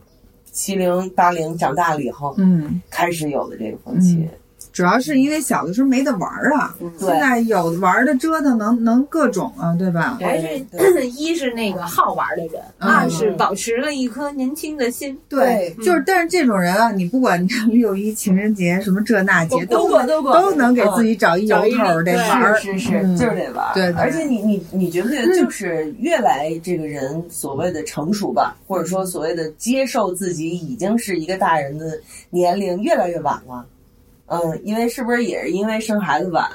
[0.51, 4.27] 七零八零长大了以后嗯，开始有的这个风气。
[4.71, 10.17] 主要是因为小的时候没得玩儿啊，现在有玩的折腾能能各种啊，对吧？
[10.21, 10.65] 还是
[11.17, 15.17] 一是那个好玩的人，嗯二是保持了一颗年轻的心。
[15.27, 22.55] 对，就是，但是这种人啊，你不管六一情人节什么这那节，都都过都过都能给自己找一由找一头儿，得对玩儿。
[22.57, 23.73] 是是就是得玩儿。
[23.73, 31.99] 对对而且你你你觉不觉得，就是越来这个人所谓的成熟吧，或者说所谓的接受自己已经是一个大人的
[32.29, 33.65] 年龄越来越晚了。
[34.31, 36.49] 嗯，因为是不是也是因为生孩子晚，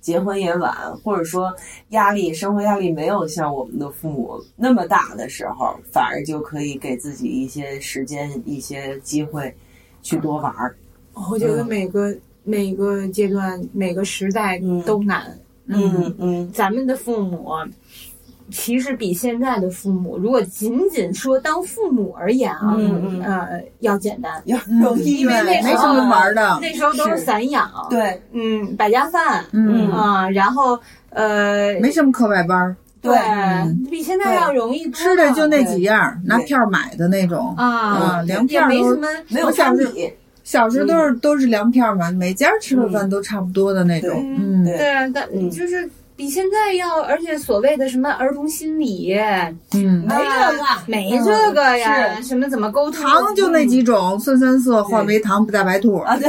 [0.00, 0.74] 结婚也晚，
[1.04, 1.54] 或者说
[1.90, 9.54] 压力生活压力没有像我们的父母那么大的时候，反而就可以给自己一些时间、一些机会
[10.00, 10.74] 去多玩儿。
[11.30, 15.38] 我觉得每个每个阶段、每个时代嗯都难。
[15.70, 17.52] 嗯嗯咱们的父母
[18.50, 24.32] 其实比现在的父母，如果仅仅说当父母而言啊，嗯嗯呃，要简单。
[24.46, 26.58] 要嗯容易因为那时候没什么玩的。
[26.60, 30.78] 那时候都是是散养，对嗯，百家饭，嗯，啊，然后
[31.10, 37.54] 呃，没什么课外班儿，对对，比现在要容易多吃的就那几样，拿票买的那种。
[37.56, 40.12] 啊啊，粮也票都没什么没有我想是攀比。
[40.44, 44.10] 小时候都是都是粮票嘛，每家吃的饭都差不多的那种。
[44.38, 45.88] 嗯，对对啊，但嗯就是
[46.18, 49.14] 比现在要，而且所谓的什么儿童心理，
[49.72, 50.84] 嗯，没这个啊。
[50.88, 52.24] 没这个呀，是。
[52.24, 53.04] 什么怎么沟通？
[53.04, 55.98] 糖就那几种，酸酸涩化为糖不大白兔。
[55.98, 56.28] 啊，对。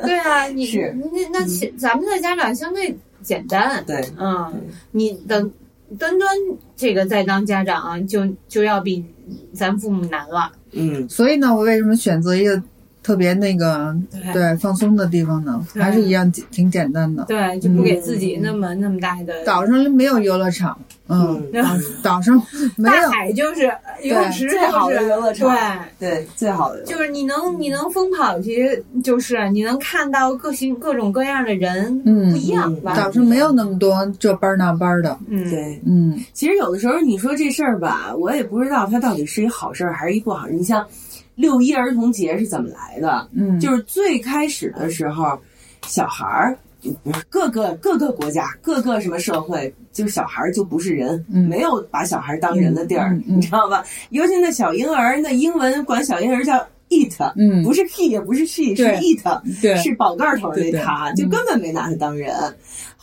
[0.00, 0.96] 对啊，你是。
[1.12, 5.50] 那那其咱们的家长相对简单，对，嗯，你等
[5.98, 6.30] 端端
[6.76, 9.04] 这个再当家长就就要比
[9.52, 12.62] 咱父母难了，嗯，所以呢，我为什么选择一个
[13.04, 15.64] 特别那个对对放松的地方呢？
[15.74, 17.24] 还是一样挺挺简单的。
[17.26, 19.44] 对，就不给自己那么那么大的。
[19.44, 20.76] 岛上没有游乐场，
[21.08, 21.62] 嗯，嗯
[22.02, 22.34] 岛上
[22.76, 23.10] 没大有。
[23.10, 23.70] 海就是
[24.02, 25.54] 游泳池，最好的游乐场
[25.98, 26.08] 对。
[26.10, 32.96] 对，最好的就是你能你能疯跑，其实就是你能看到各形各种各样的人，嗯不一样嗯吧？
[32.96, 35.78] 岛上没有那么多这班那班的，嗯，对。
[35.84, 40.56] 嗯其实有的时候你说这事儿吧，我也不知道它到底是一好事儿还是一不好事儿。
[40.56, 40.86] 你像
[41.34, 43.28] 六一儿童节是怎么来的？
[43.34, 45.38] 嗯，就是最开始的时候，
[45.86, 46.58] 小孩儿。
[47.02, 53.82] 不是各个各个国家各个什么社会，就是小孩儿就不是人，嗯没有把小孩儿当人的地儿，你知道吧？
[54.10, 56.58] 尤其那小婴儿，那英文管小婴儿叫
[56.90, 59.24] it，、嗯不是 he 也不是 she，是对 it，
[59.62, 62.34] 对是宝盖头那他，嗯就根本没拿他当人。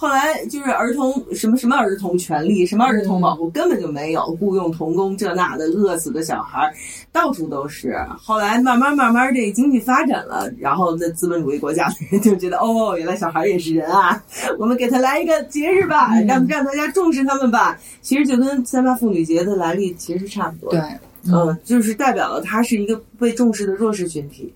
[0.01, 6.73] 后来就是儿童什么什么儿童权利，什么儿童保护，根本就没有雇佣童工这那的，饿死的小孩儿
[7.11, 7.95] 到处都是。
[8.17, 14.19] 后来慢慢慢慢这经济发展了，然后那资本主义国家的人 就觉得哦，原来小孩也是人啊，
[14.57, 17.79] 我们给他来一个节日吧，让让大家重视他们吧。
[18.01, 20.71] 其实就跟三八妇女节的来历其实是差不多。
[20.71, 20.81] 对，
[21.31, 24.51] 嗯，就是代表了他是一个被重视的弱势群体，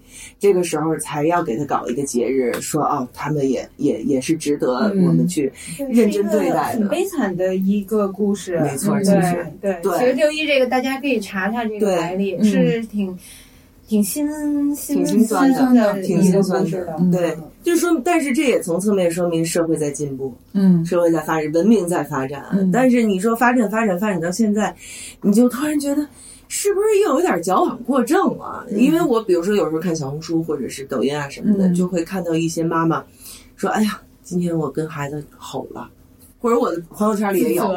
[0.45, 5.51] 这个时候才要给他搞一个节日，说哦，他们也也也是值得嗯我们去
[5.89, 6.81] 认真对待的。
[6.81, 8.59] 很悲惨的一个故事。
[8.59, 13.17] 没错，嗯就对对，对其实六一这个大家可以查查这个来历，嗯是挺
[13.87, 14.27] 挺心
[14.75, 22.45] 心挺心酸的的，挺心酸的对，就是说，但是这也从侧面说明社会在进步，嗯社会在发展，文明在发展。
[22.51, 24.75] 嗯但是你说发展发展发展到现在，
[25.23, 26.07] 你就突然觉得
[26.47, 28.65] 是不是又有点矫枉过正了？
[28.69, 33.03] 因为我比如说有时候看小红书或者是抖音啊什么的，嗯就会看到一些妈妈
[33.55, 35.89] 说：“哎呀，今天我跟孩子吼了。”
[36.45, 37.73] 或者我的朋友圈里也有，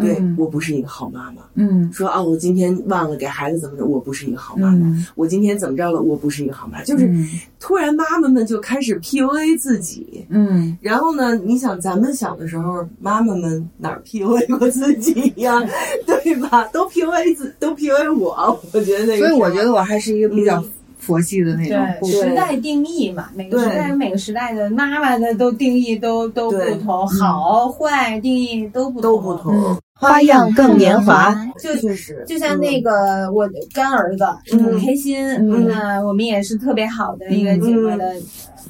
[0.00, 1.42] 对、嗯我不是一个好妈妈。
[1.54, 4.88] 嗯说啊，我今天忘了给孩子怎么着，我不是一个好妈妈。
[4.88, 6.84] 嗯我今天怎么着了，我不是一个好妈妈。
[6.84, 7.08] 就是
[7.60, 10.26] 突然妈妈们就开始 PUA 自己。
[10.30, 11.36] 嗯然后呢？
[11.36, 15.62] 你想，咱们小的时候，妈妈们哪儿 PUA 过自己呀？
[16.04, 16.64] 对吧？
[16.72, 18.60] 都 PUA 自，都 PUA 我。
[18.72, 20.60] 我觉得那个所以我觉得我还是一个比较
[20.98, 21.78] 佛系的那种。
[22.00, 29.08] 对时代定义嘛，每个时代有每个时代的妈妈的都定义都都不同，好坏定义都不同。
[29.08, 31.34] 都不同，花样更年华。
[31.58, 32.22] 就确实。
[32.26, 36.04] 就像那个我干儿子很开心，嗯。
[36.04, 38.14] 我们也是特别好的一个姐妹的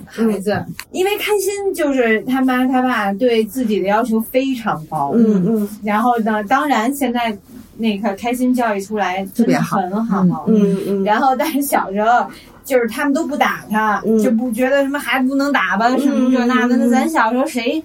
[0.06, 5.68] 孩子，因为开心就是他妈他爸对自己的要求非常高，嗯嗯。
[5.82, 7.36] 然后呢，当然现在
[7.76, 12.26] 那个开心教育出来真的很好，嗯嗯，然后但是小时候。
[12.68, 14.22] 就是他们都不打他，嗯。
[14.22, 16.76] 就不觉得什么孩子不能打吧，什么这那的。
[16.76, 17.82] 那咱小时候谁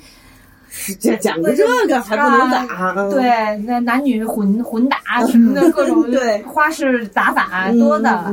[0.99, 2.93] 这讲究这个还不能打？
[2.97, 3.09] 嗯。
[3.09, 6.41] 对，那男女混混打什么的各种 对。
[6.41, 8.29] 花式打法多的。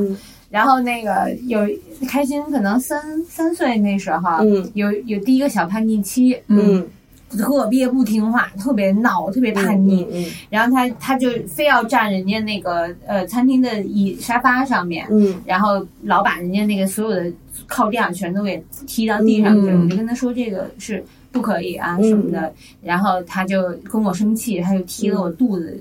[0.50, 1.60] 嗯然后那个有
[2.08, 4.68] 开心，可能三三岁那时候，嗯。
[4.74, 6.84] 有有第一个小叛逆期，嗯，
[7.38, 10.04] 特别不听话，特别闹，特别叛逆。
[10.12, 15.40] 嗯然后他他就非要站人家那个呃餐厅的椅沙发上面，嗯。
[15.46, 17.32] 然后老把人家那个所有的
[17.68, 25.80] 靠垫全都给踢到地上去我就跟他说这个是不可以啊嗯什么的，然后他就跟我生气，他就踢了我肚子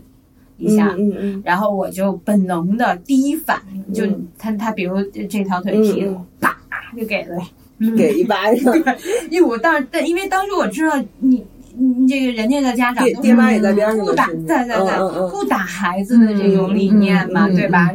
[0.60, 0.96] 一嗯下。
[0.98, 4.28] 嗯嗯然后我就本能的第一反应就嗯。
[4.38, 6.56] 他他比如这这条腿踢我，啪
[6.96, 7.38] 就给了，
[7.80, 8.74] 嗯， 给一巴掌，
[9.32, 11.44] 因为我当但因为当时我知道你
[11.76, 14.98] 你这个人家的家长都是爹爹妈也在边上不打呢，在在在
[15.32, 17.90] 不打孩子的这种理念嘛，对吧？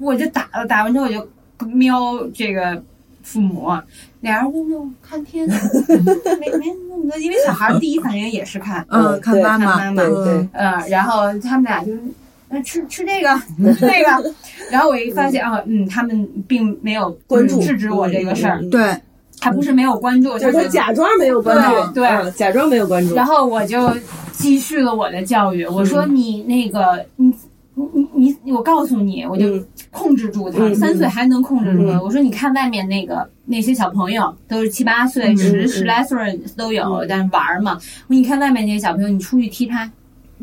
[0.00, 1.26] 我就打了，打完之后我就
[1.68, 2.82] 瞄这个
[3.22, 3.68] 父母，
[4.24, 5.46] 俩人就就看天，
[6.40, 10.08] 没没那么多，因为小孩第一反应也是看，嗯，看妈妈，看妈妈。
[10.08, 11.92] 对对，呃，然后他们俩就。
[12.50, 13.34] 呃吃吃这个，
[13.74, 14.34] 吃那个，
[14.70, 18.70] 然后我一发现啊，嗯，他们并没有关注制止我这个事儿，嗯嗯嗯。
[18.70, 18.96] 对，
[19.40, 23.90] 他不是没有关注，就是他假装没有关注，对假装没有关注，然后我就
[24.32, 27.34] 继续了我的教育，我说你那个你
[27.74, 31.82] 你你你，我告诉你，我就嗯控制住他，嗯三岁还能控制住。
[31.88, 36.16] 嗯我说你看外面那个那些小朋友都是七八岁、十十来岁
[36.56, 37.74] 都有，但是玩儿嘛。
[37.74, 37.78] 我
[38.14, 39.90] 说你看外面那些小朋友，你出去踢他，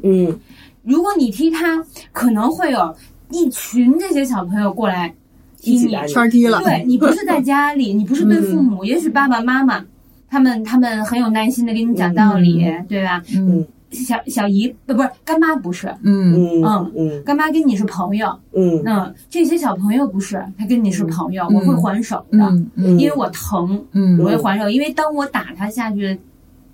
[0.03, 0.37] 嗯
[0.83, 2.95] 如果你踢他，可能会有
[3.29, 5.13] 一群这些小朋友过来
[5.57, 5.77] 踢。
[5.77, 9.85] 你圈踢了，对你不是在家里，你不是对父母，也许爸爸妈妈。
[10.29, 13.21] 他们他们很有耐心的给你讲道理，对吧？
[13.35, 16.63] 嗯小小姨不不是干妈不是，嗯。
[16.63, 18.81] 嗯嗯干妈跟你是朋友，嗯。
[18.85, 26.17] 嗯，这些小朋友不是，他跟你是朋友，嗯我会还手的，嗯嗯因为我疼，嗯我会还手，因为当我打他下去，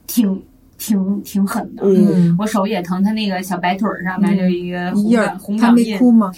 [0.05, 0.41] 挺
[0.77, 2.07] 挺挺狠的，嗯。
[2.13, 6.31] 嗯，我手也疼，他那个小白腿儿上面就一个红红他掌印，没哭吗？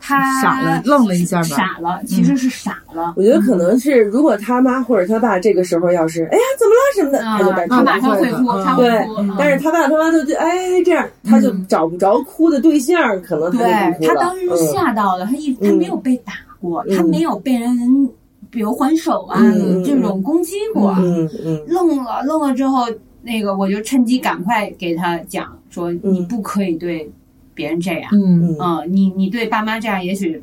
[0.00, 1.44] 他傻了，愣了一下吧。
[1.44, 3.14] 傻了，其实是傻了。
[3.16, 8.64] 我觉得可能是，如果他妈或者他爸这个时候要是，哎呀，怎么了什么的，他就该他哭马上会哭，嗯。
[8.64, 9.14] 他会对哭。
[9.18, 9.36] 嗯。
[9.38, 14.08] 但是他爸他妈就就哎这样，他就找不着哭的对象，可能他就不对哭了。
[14.08, 16.96] 他当时是吓到了，他一他没有被打过，嗯。
[16.96, 17.76] 他没有被人
[18.50, 19.40] 比如还手啊
[19.84, 22.86] 这种攻击过，嗯嗯愣了愣了之后，
[23.22, 27.10] 那个我就趁机赶快给他讲说，你不可以对
[27.58, 28.56] 别人这样，嗯。
[28.60, 30.40] 嗯，你你对爸妈这样，也许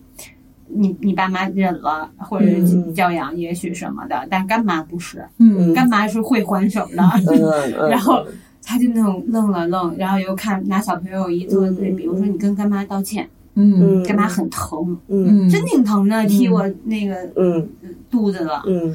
[0.67, 5.73] 你你爸妈忍了，或者是教养，也许什么的，但干妈不是，嗯。
[5.73, 7.03] 干妈是会还手的。
[7.89, 8.25] 然后
[8.61, 14.03] 他就那种愣了愣，然后又看拿小朋友一做对嗯比，我说你跟干妈道歉，嗯。
[14.03, 15.47] 干妈很疼，嗯。
[15.47, 17.69] 嗯，真挺疼的，踢我那个嗯。
[18.11, 18.93] 肚子了，嗯。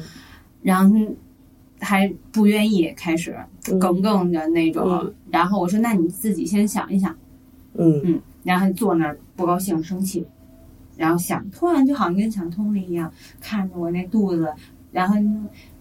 [0.61, 0.95] 然后
[1.79, 3.35] 还不愿意开始
[3.71, 3.79] 嗯。
[3.79, 7.15] 耿耿的那种嗯，然后我说那你自己先想一想，
[7.75, 8.01] 嗯。
[8.03, 10.25] 嗯，然后他坐那儿不高兴生气，
[10.97, 14.47] 然后想突然就好像跟想通了一样，看着我那肚子，
[14.91, 15.15] 然后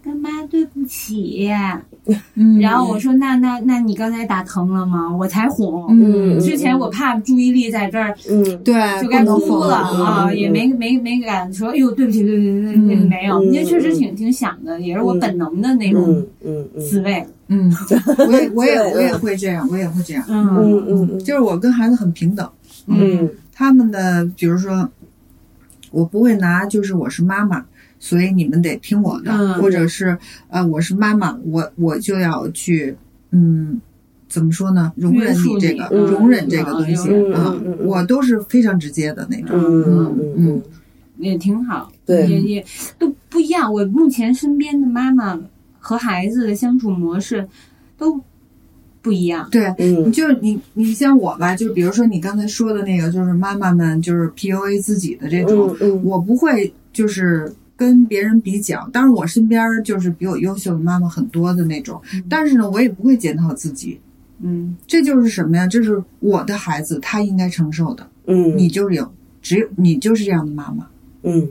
[0.02, 1.50] 干妈对不起，
[2.34, 5.14] 嗯，然后我说那那那你刚才打疼了吗？
[5.14, 5.86] 我才哄。
[5.90, 8.42] 嗯之前我怕注意力在这儿，嗯。
[8.64, 16.80] 对就该哭了嗯啊，嗯也没没没敢说，哎呦，对不起，对不起，对不起，嗯没有，嗯因为确实挺挺想的，也是我本能的那种嗯嗯嗯。
[16.80, 17.26] 滋味。
[17.52, 17.70] 嗯，
[18.28, 20.46] 我也我也我也会这样，我也会这样，嗯。
[20.56, 22.48] 嗯嗯就是我跟孩子很平等。
[22.86, 24.88] 嗯他们的，比如说，
[25.90, 27.64] 我不会拿就是我是妈妈，
[27.98, 29.54] 所以你们得听我的，嗯。
[29.60, 30.16] 或者是
[30.48, 32.96] 呃我是妈妈，我我就要去
[33.32, 33.80] 嗯
[34.28, 34.92] 怎么说呢？
[34.96, 37.86] 容忍你这个，你容忍这个东西嗯啊嗯嗯，嗯。
[37.86, 39.50] 我都是非常直接的那种。
[39.58, 40.34] 嗯嗯嗯。
[40.36, 40.62] 嗯，
[41.18, 42.26] 也挺好，对。
[42.28, 42.64] 也也
[42.98, 43.72] 都不一样。
[43.72, 45.38] 我目前身边的妈妈
[45.90, 47.44] 和孩子的相处模式
[47.98, 48.20] 都
[49.02, 49.48] 不一样。
[49.50, 63.98] 对，嗯就是你，你像我吧，就比如说你刚才说的那个，就是妈妈们就是 PUA 自己的这种，嗯嗯我不会就是跟别人比较，当然我身边就是比我优秀的妈妈很多的那种，但是呢，我也不会检讨自己。
[64.42, 65.66] 嗯，这就是什么呀？
[65.66, 68.06] 这是我的孩子，他应该承受的。
[68.26, 69.12] 嗯，你就是有，
[69.42, 70.86] 只有你就是这样的妈妈，
[71.24, 71.48] 嗯，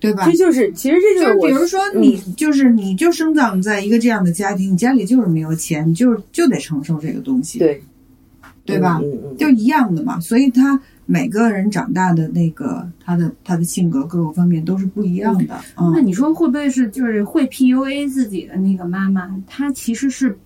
[0.00, 0.36] 对吧这？
[0.36, 7.82] 就是其实这就是是比如说你就是你就生长在一个这样的家庭，你家里就是没有钱，你就就得承受这个东西，对
[8.64, 9.00] 对吧？
[9.02, 10.20] 嗯嗯就一样的嘛。
[10.20, 15.58] 所以他每个人长大的那个他的他的性格各个方面都是不一样的。
[15.76, 20.36] 嗯，那你说会不会是就是会 PUA 自己的那个妈妈，她其实是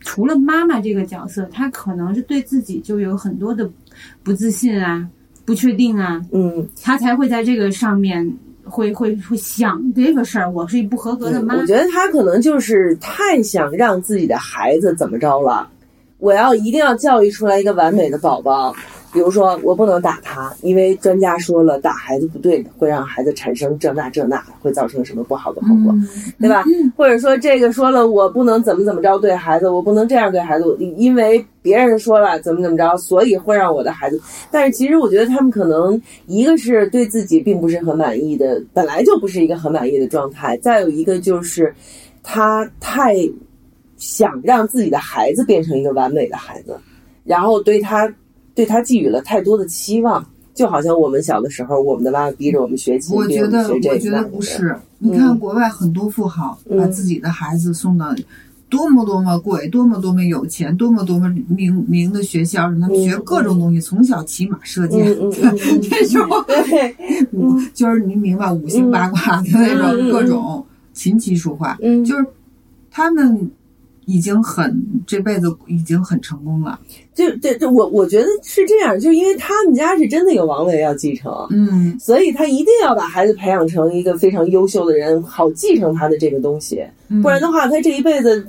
[0.00, 3.70] 除了妈妈这个角色，她可能是对自己就有很多的
[4.22, 5.08] 不自信啊、
[5.44, 8.30] 不确定啊，嗯，她才会在这个上面
[8.64, 11.66] 会会会想这个事儿，我是一不合格的妈我。
[11.66, 15.68] 觉得他可能就是太想让自己的孩子怎么着了，
[16.18, 18.74] 我要一定要教育出来一个完美的宝宝。
[19.14, 26.08] 比如说，我不能打他，因为专家说了，打孩子不对，会让孩子产生这那这那，会造成什么不好的后果，嗯
[26.40, 26.64] 对吧？
[26.96, 34.20] 或者说，这个说了，我不能怎么怎么着对孩子，我不能这样对孩子，因为别人说了怎么怎么着，所以会让我的孩子。
[34.50, 41.72] 但是其实我觉得他们可能一个是对自己并不是很满意的，本来就不是一个很满意的状态，再有一个就是
[42.24, 43.14] 他太
[43.96, 46.76] 想让自己的孩子变成一个完美的孩子，
[47.22, 48.12] 然后对他
[48.54, 50.24] 对他寄予了太多的期望。
[50.54, 54.76] 就好像我们小的时候，我们的妈妈逼着我们学琴，我觉得，们学这个我觉得不是。
[54.98, 56.78] 你看国外很多富豪嗯。
[56.78, 58.14] 把自己的孩子送到
[58.68, 66.94] 多么多么贵、多么多么有钱、多么多么名名的学校，让他们学各种东西，从小骑马射箭，嗯嗯 嗯嗯，这种对，
[67.32, 70.10] 五就是你明白五行八卦的那嗯嗯种嗯。
[70.12, 72.24] 各种琴棋书画，嗯，就是
[72.92, 73.50] 他们
[74.06, 74.74] 已经很
[75.06, 76.78] 这辈子已经很成功了。
[77.14, 86.84] 就对，就我我觉得是这样，就因为他们家是真的有王位要继承，嗯，所以他一定要把孩子培养成一个非常优秀的人，好继承他的这个东西。
[87.08, 88.44] 嗯不然的话，他这一辈子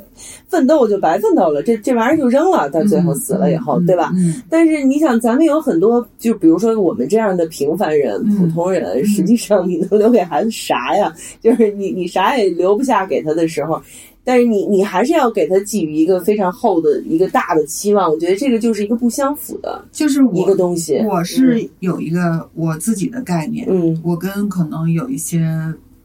[0.47, 4.11] 奋斗就白奋斗了，这这玩意儿就扔了，到最后死了以后，嗯对吧？？
[4.15, 11.13] 嗯但是你想，咱们有很多，就比如说我们这样的平凡人、嗯普通人，实际上你能留给孩子啥呀？
[11.39, 13.79] 就是你你啥也留不下给他的时候，
[14.25, 18.11] 但是你你还是要给他寄予一个非常厚的一个大的期望。
[18.11, 20.97] 我觉得这个就是一个不相符的就是一个东西。
[21.05, 25.47] 我是有一个我自己的概念，嗯我跟可能有一些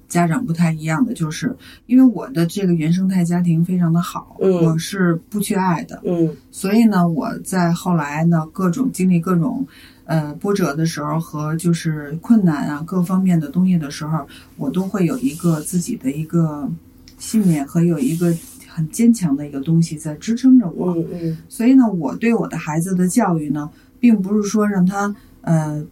[0.09, 1.57] 家长不太一样的，就是
[1.87, 9.67] 因为我的这个原生态家庭非常的好，嗯我是不缺爱的，嗯所以呢，我在后来呢各种经历各种
[10.05, 16.69] 呃波折的时候和就是困难啊各方面的东西的时候，我都会有一个自己的一个
[17.21, 18.35] 信念和有一个
[18.67, 20.93] 很坚强的一个东西在支撑着我。
[20.97, 25.85] 嗯嗯所以呢，我对我的孩子的教育呢，并不是说让他呃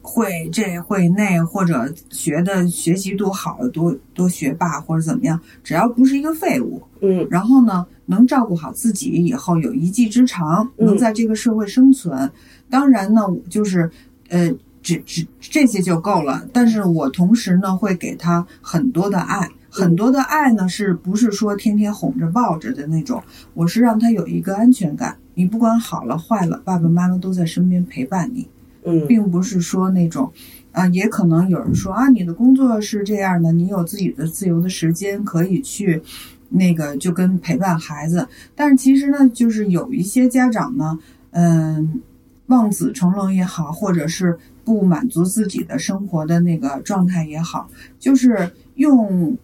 [0.00, 12.30] 会这会那，或者学的学习多好，多多学霸或者怎么样，只要不是一个废物，嗯然后呢，能照顾好自己，以后有一技之长，嗯能在这个社会生存。
[12.68, 13.90] 当然呢，就是
[14.28, 14.50] 呃，
[14.82, 16.44] 只只这些就够了。
[16.52, 23.22] 但是我同时呢，会给他很多的爱，很多的爱呢，是不是说天天哄着抱着的那种？
[23.54, 25.16] 我是让他有一个安全感。
[25.34, 28.46] 你不管好了坏了，爸爸妈妈都在身边陪伴你。
[28.84, 30.30] 嗯并不是说那种，
[30.72, 36.02] 啊，也可能有人说啊，你的工作是这样的，你有自己的自由的时间可以去，
[36.48, 38.26] 那个就跟陪伴孩子。
[38.56, 40.98] 但是其实呢，就是有一些家长呢，
[41.30, 42.02] 嗯，
[42.46, 47.70] 望子成龙也好，或者是不满足自己的生活的那个状态也好，
[48.00, 49.38] 就是用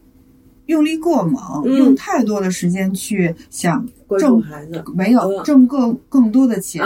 [0.69, 1.75] 用力过猛，嗯。
[1.77, 3.87] 用太多的时间去想
[4.19, 4.83] 挣孩子。
[4.95, 5.45] 没有嗯。
[5.45, 6.83] 挣更更多的钱，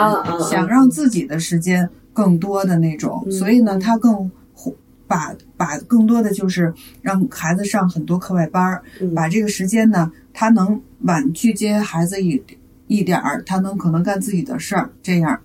[0.50, 3.30] 想让自己的时间更多的那种，嗯。
[3.32, 4.30] 所以呢，他更
[5.06, 6.72] 把把更多的就是
[7.02, 9.14] 让孩子上很多课外班儿，嗯。
[9.14, 12.42] 把这个时间呢，他能晚去接孩子一
[12.86, 15.38] 一点儿，他能可能干自己的事儿，这样。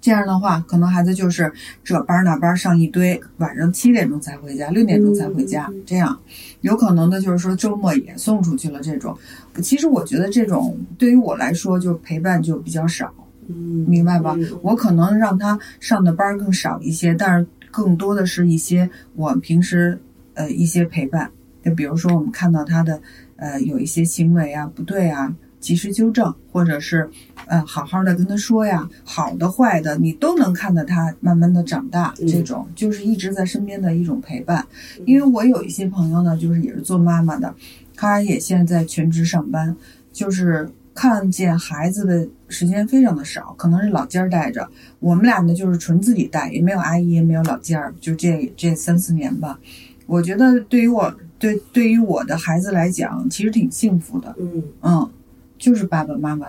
[0.00, 6.18] 这样的话，可能孩子就是这班儿那班儿上一堆，晚上七点钟才回家，六点钟才回家，这样
[6.60, 8.80] 有可能的就是说周末也送出去了。
[8.80, 9.16] 这种，
[9.62, 13.12] 其实我觉得这种对于我来说，就陪伴就比较少，
[13.48, 14.34] 嗯明白吧？
[14.38, 20.00] 嗯我可能让他上的班儿更少一些，但是更多的是一些我平时
[20.34, 21.30] 呃一些陪伴。
[21.64, 23.00] 就比如说我们看到他的
[23.36, 27.08] 呃有一些行为啊不对啊，及时纠正，或者是
[27.46, 34.66] 嗯好好的跟他说呀，好的坏的你都能看到他慢慢的长大，嗯这种就是一直在身边的一种陪伴。
[35.04, 37.54] 因为我有一些朋友呢，就是也是做妈妈的，
[37.94, 39.76] 她也现在全职上班，
[40.12, 44.68] 就是看见孩子的时间非常的少，可能是老家儿带着。
[44.98, 49.58] 我们俩呢就是纯自己带，也没有阿姨，也没有老家儿，就这这三四年吧。
[50.06, 54.34] 我觉得对于我对对于我的孩子来讲，其实挺幸福的。
[54.40, 55.10] 嗯，嗯，
[55.58, 56.46] 就是爸爸妈妈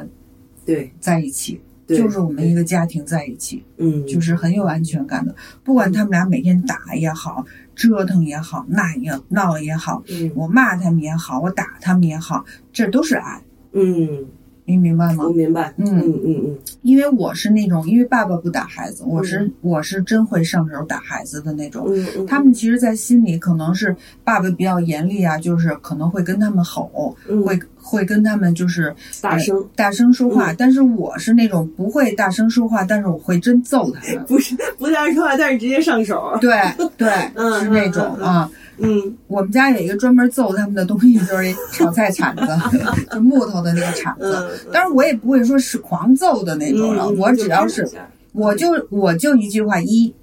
[0.66, 5.36] 对，在一起，就是我们一个家庭在一起，嗯，就是很有安全感的。
[5.64, 7.44] 不管他们俩每天打也好，
[7.76, 10.32] 折腾也好，那也闹也好，嗯。
[10.36, 13.42] 我骂他们也好，我打他们也好，这都是爱，
[13.72, 14.26] 嗯，
[14.66, 15.24] 你明白吗？
[15.26, 15.30] 我？
[15.32, 15.86] 明白，嗯。
[15.98, 16.60] 嗯嗯嗯。
[16.84, 21.86] 因为我是那种，因为爸爸不打孩子，我是、我是真会上手打孩子的那种。
[21.88, 27.42] 嗯嗯，他们其实，在心里可能是爸爸比较严厉啊，就是可能会跟他们吼，嗯。
[27.44, 30.52] 会会跟他们就是大声呃大声说话。
[30.52, 34.24] 嗯但是我是那种不会大声说话，但是我会真揍他们。
[34.26, 36.52] 不是不大声说话，但是直接上手，对
[36.98, 38.50] 对，嗯是那种啊。
[38.82, 42.44] 嗯我们家有一个专门揍他们的东西，就是一炒菜铲子，
[43.12, 44.36] 就木头的那个铲子。
[44.40, 47.86] 嗯，当然我也不会说是狂揍的那种了，嗯我只要是
[48.32, 50.14] 我就我就一句话，一、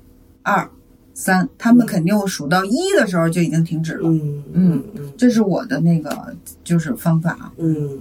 [0.43, 0.67] 二、
[1.19, 4.07] 三，他们肯定我数到一的时候就已经停止了。
[4.11, 6.15] 嗯嗯嗯这是我的那个
[6.63, 7.51] 就是方法。
[7.57, 7.99] 嗯嗯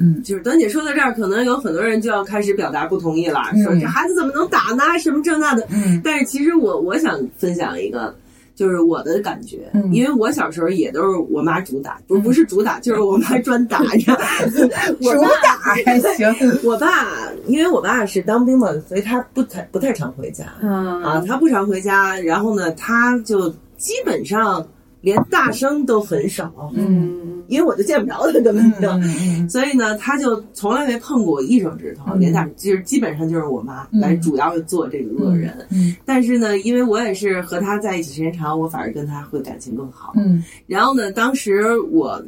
[0.00, 4.82] 嗯，嗯就是端姐说到这儿，可能有很多人就要开始表达不同意了，嗯说这孩子怎么能打呢？
[4.98, 5.64] 什么这那的。
[5.70, 8.12] 嗯但是其实我我想分享一个，
[8.56, 14.24] 就是我的感觉，嗯因为我小时候也都是我妈主打，不不是主打，就是我妈专打，你知道吗？
[15.02, 16.26] 我手打还行。
[16.64, 17.06] 我爸，
[17.46, 24.66] 因为我爸是当兵嘛，所以他不太不太常回家嗯啊，他不常回家，然后呢，他就基本上
[25.06, 28.88] 连大声都很少，嗯因为我就见不着他，根本就。
[28.90, 35.56] 嗯所以呢，他就从来没碰过我一手指头，嗯连大就是基本上就是我妈嗯来主要做这个恶人。
[35.70, 40.12] 嗯但是呢，因为我也是和他在一起时间长，我反而跟他会感情更好。
[40.16, 42.20] 嗯然后呢，当时我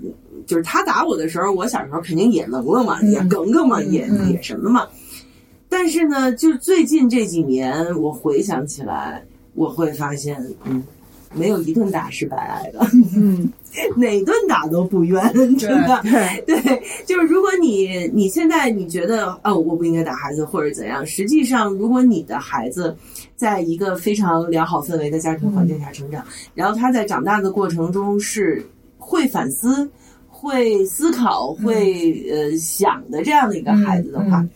[0.46, 4.86] 就是他打我的时候，我小时候肯定也棱棱嘛，嗯也梗梗嘛，也嗯也什么嘛。
[5.68, 9.24] 但是呢，就是最近这几年，我回想起来，
[9.54, 10.80] 我会发现，嗯，
[11.34, 12.80] 没有一顿打是白挨的，
[13.16, 13.50] 嗯，
[13.96, 15.20] 哪顿打都不冤，
[15.56, 16.00] 真的。
[16.02, 22.96] 对，对，就是如果你你现在你觉得哦，我不应该打孩子或者怎样，实际上如果你的孩子
[23.36, 26.24] 在一个非常良好氛围的家庭环境下成长，
[26.54, 28.64] 然后他在长大的过程中是
[28.96, 29.88] 会反思、
[30.28, 34.50] 会思考、会呃想的这样的一个孩子的话，嗯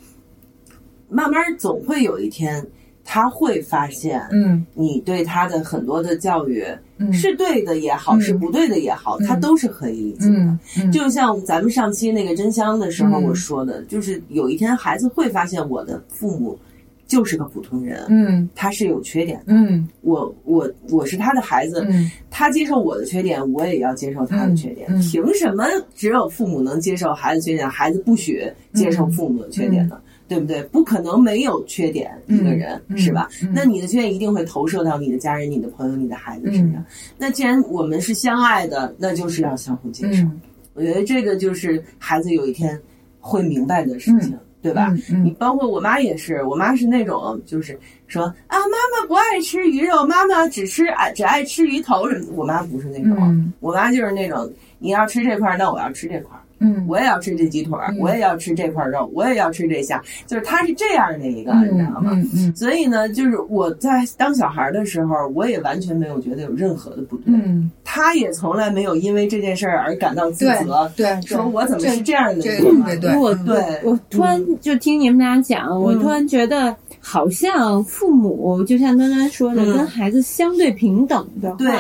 [1.14, 2.66] 慢慢总会有一天
[3.05, 4.64] 他会发现嗯。
[4.74, 6.64] 你对他的很多的教育
[6.98, 7.12] 嗯。
[7.12, 8.20] 是对的也好，嗯。
[8.20, 10.36] 是不对的也好，他嗯都是可以理解的。
[10.36, 13.24] 嗯嗯，就像咱们上期那个真香的时候嗯。
[13.24, 16.59] 我说的，就是有一天孩子会发现我的父母
[17.07, 18.48] 就是个普通人，嗯。
[18.55, 19.44] 他是有缺点的。
[19.48, 19.86] 嗯。
[20.00, 22.11] 我我我是他的孩子，嗯。
[22.30, 24.88] 他接受我的缺点，我也要接受他的缺点。
[25.00, 28.42] 凭什么只有父母能接受孩子缺点，孩子不许
[28.72, 30.00] 接受父母的缺点呢？
[30.32, 30.62] 对不对？
[30.64, 33.28] 不可能没有缺点一个人，嗯是吧？
[33.42, 36.82] 嗯那你的缺点一定会投射到你的家人、你的朋友、你的孩子身上。
[37.18, 40.22] 那既然我们是相爱的，那就是要相互接受。
[40.24, 40.40] 嗯
[40.74, 42.80] 我觉得这个就是孩子有一天
[43.20, 44.88] 会明白的事情，对吧？
[45.10, 52.32] 嗯你包括我妈也是，我妈是那种就是说啊，妈妈不爱吃鱼肉，妈妈只吃爱只爱吃鱼头什么的。
[52.36, 56.86] 我妈不是那种，嗯我妈就是那种你要吃这块儿，那我要吃这块儿，嗯。
[56.88, 57.98] 我也要吃这鸡腿儿，嗯。
[57.98, 62.12] 我也要吃这块肉，我也要吃这虾，就是他是这样的一个，你知道吗？
[62.14, 62.56] 嗯嗯。
[62.56, 72.82] 所以呢，就是我在当小孩的时候，我也完全没有觉得有任何的不对，嗯，他也从来没有因为这件事儿而感到自对责，对，说我怎么是这样的这人。
[72.82, 73.80] 啊个对，我对。
[73.84, 79.72] 我突然就听你们俩讲，我突然觉得好像父母就像端端说的，嗯。
[79.76, 81.72] 跟孩子相对平等的话，对，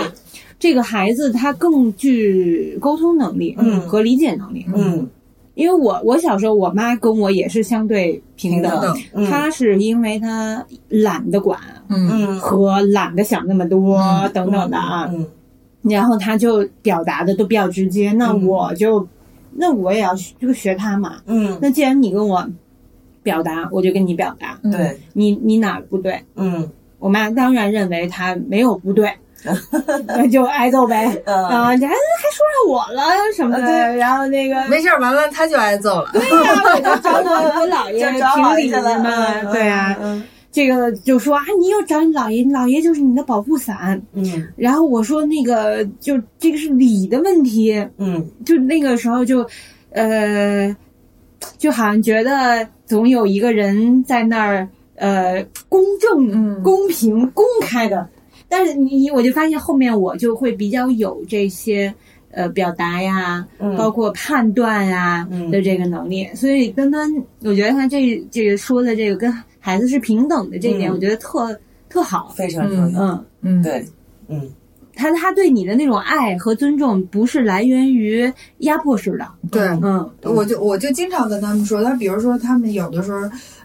[0.62, 4.64] 这个孩子他更具沟通能力，嗯和理解能力。
[4.72, 5.08] 嗯。
[5.54, 9.28] 因为我我小时候，我妈跟我也是相对平等，平等嗯。
[9.28, 11.58] 她是因为她懒得管
[12.40, 15.26] 和懒得想那么多、嗯等等的啊，嗯。
[15.82, 18.46] 然后她就表达的都比较直接，那嗯。
[18.46, 19.04] 我就、
[19.56, 21.16] 那我也要学就学她嘛。
[21.26, 22.48] 嗯，那既然你跟我
[23.24, 26.22] 表达，我就跟你表达，对，你你哪儿不对？
[26.36, 26.70] 嗯。
[27.00, 29.10] 我妈当然认为她没有不对，
[30.06, 31.06] 那就挨揍呗。
[31.24, 31.96] 嗯啊，你还还
[32.32, 33.02] 说上我了
[33.34, 36.10] 什么的，对然后那个没事儿，完了他就挨揍了。
[36.12, 44.00] 对呀，我就找我 我姥爷就找评理了嘛，对啊，嗯这个就说啊，你又找你姥爷，你姥爷就是你的保护伞。
[44.12, 49.46] 嗯然后我说那个就这个是理的问题，嗯就那个时候就，
[49.92, 50.74] 呃，
[51.56, 58.06] 就好像觉得总有一个人在那儿，呃，公正、嗯公平、公开的。
[58.54, 61.92] 但是你，我就发现后面我就会比较有这些
[62.32, 66.28] 呃表达呀，嗯包括判断呀嗯的这个能力。
[66.34, 67.10] 所以端端，
[67.40, 71.58] 我觉得他这这个说的这个跟孩子是平等的这一点，嗯我觉得特
[71.88, 72.34] 特好。
[72.36, 73.00] 非常重要。
[73.00, 73.82] 嗯，嗯，对，
[74.28, 74.50] 嗯，
[74.94, 79.26] 他他对你的那种爱和尊重，不是来源于压迫式的。
[79.50, 83.20] 对，嗯我就我就经常跟他们说，他比如说他们有的时候，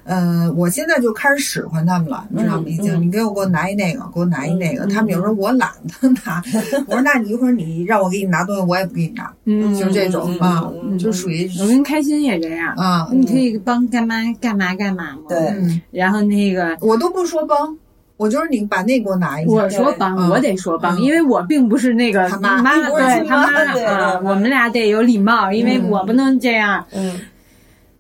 [0.07, 2.63] 嗯、我现在就开始使唤他们了，你知道吗？
[2.65, 4.85] 已经，嗯你给我给我拿一那个，给我拿一那个。
[4.85, 5.69] 嗯他们有时候我懒
[6.01, 6.41] 得拿，
[6.87, 12.73] 我说那你一会儿你让我给你拿东西，我也不给你拿，嗯，就这种嗯啊就属于我跟开心也这样。
[12.75, 15.19] 啊，你可以帮干妈干嘛干嘛嘛。
[15.29, 17.77] 对嗯，然后那个我都不说帮，
[18.15, 19.51] 我就是你把那给我拿一下。
[19.51, 26.83] 我说帮，嗯我得说帮，嗯因为我并不是那个他妈对他妈我们俩得有礼貌，因为嗯我不能这样。
[26.93, 27.19] 嗯，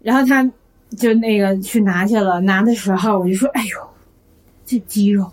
[0.01, 0.49] 然后他
[0.95, 3.77] 就那个去拿去了，拿的时候我就说：“哎呦，
[4.65, 5.29] 这肌肉。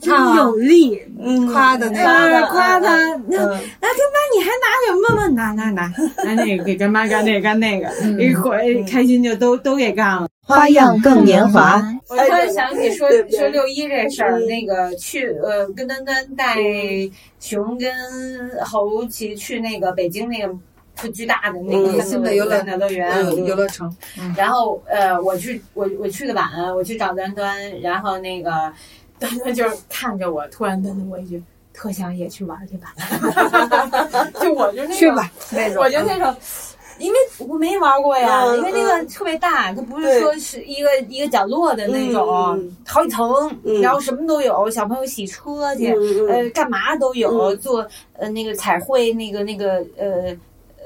[0.00, 2.96] 真 有力。”嗯，夸的那呃个，夸他，
[3.28, 3.60] 那嗯。
[3.80, 5.26] 那干妈你还拿什么嘛？
[5.28, 6.34] 拿拿拿拿。
[6.34, 7.88] 那个给干妈干那个干那个，
[8.22, 10.28] 一会儿开心就都都给干了。
[10.42, 11.76] 花样更年华。
[12.08, 16.56] 我突然想起说说六一这事儿，嗯那个去呃跟端端带
[17.38, 17.92] 熊跟
[18.64, 20.48] 猴奇去那个北京那个
[20.98, 23.90] 特巨大的那个新的游乐乐园，嗯游乐城，
[24.36, 28.50] 然后呃我去我我去的晚，我去找端端，然后那个
[29.18, 31.42] 端端就看着我，突然问了我一句。
[31.80, 32.92] 特想也去玩去吧，
[34.42, 35.80] 就我就那种去吧那种。
[35.80, 36.34] 我就那种，
[36.98, 42.26] 因为我没玩过呀，嗯因为那个特别大，它不是说是一个一个角落的那种，
[42.58, 43.80] 嗯好几层，嗯。
[43.80, 45.94] 然后什么都有，小朋友洗车去，
[46.28, 47.58] 呃，干嘛都有，嗯。
[47.58, 50.36] 做呃那个彩绘，那个那个呃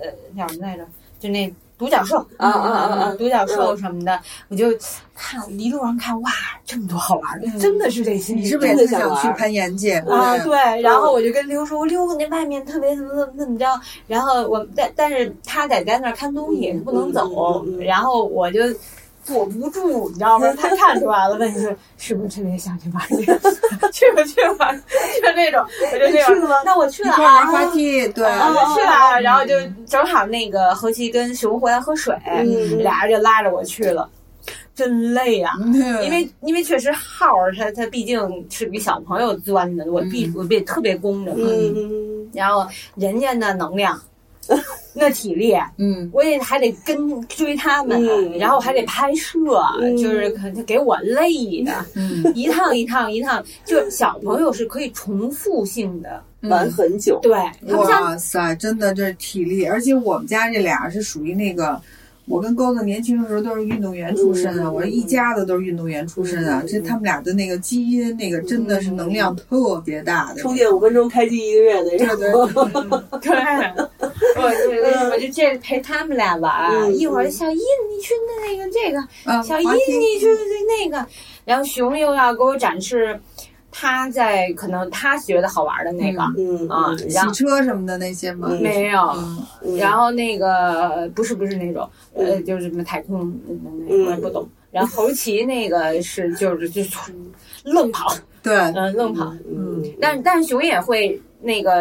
[0.03, 0.85] 呃叫什么来着？
[1.21, 4.67] 就那独角兽啊啊啊啊独角兽什么的，我就
[5.15, 6.31] 看一路上看，哇，
[6.65, 8.35] 这么多好玩的，真的是这些。
[8.35, 9.93] 你是不是也想去攀岩去？
[9.93, 18.61] 啊，对，然后我就跟刘说，我刘那外面特别怎么怎么怎么着，然后我但但是他得在那儿看东西，不能走然后我就
[19.25, 20.53] 坐不住，你知道吗？
[20.59, 23.25] 他看出来了，问你说是不是特别想去玩 去，
[23.93, 24.77] 去不去玩，
[25.23, 27.47] 就那种，我就那种去了吗，那我去了一块儿玩啊。
[27.53, 29.55] 滑梯，对，啊，我去了，然后就
[29.87, 34.09] 正好那个何琪跟熊回来喝水，嗯俩人就拉着我去了，
[34.75, 38.19] 真累呀、嗯因为因为确实号儿它它毕竟
[38.51, 41.47] 是给小朋友钻的，我必我必特别弓着嘛。
[41.49, 44.01] 嗯然后人家那能量，
[44.95, 46.09] 那体力，嗯。
[46.13, 48.39] 我也还得跟追他们，嗯。
[48.39, 49.39] 然后还得拍摄，
[49.81, 49.97] 嗯。
[49.97, 52.23] 就是可能给我累的，嗯。
[52.35, 57.33] 一趟一趟一趟，就小朋友是可以重复性的，嗯，玩很久，对
[57.75, 61.81] 哇塞，真的这体力，而且我们家这俩是属于那个。
[62.27, 70.41] 我跟钩子年轻的时候都是运动员出身啊，嗯我一家子都是运动员出身啊嗯，这他们俩的那个基因，那个真的是能量特别大的。
[70.41, 72.17] 充电五分钟，开机一个月那对种。
[72.17, 72.31] 对，
[73.21, 73.33] 对，
[74.39, 78.15] 我就我就这陪他们俩玩，嗯一会儿小一你去
[78.47, 80.27] 那个这个，啊，小一滑梯你去
[80.67, 81.05] 那个，
[81.45, 83.19] 然后熊又要给我展示
[83.75, 88.49] 他在可能他觉得好玩的那个，嗯啊嗯然后洗车什么的那些吗？
[88.53, 89.77] 嗯没有。
[89.79, 93.33] 然后那个不是不是那种，呃，嗯就是什么太空
[93.89, 94.47] 我也不懂。
[94.71, 96.99] 然后侯奇那个是就是就是
[97.65, 99.35] 愣跑，对，嗯，愣跑。
[99.47, 101.73] 嗯，但但是熊也会那个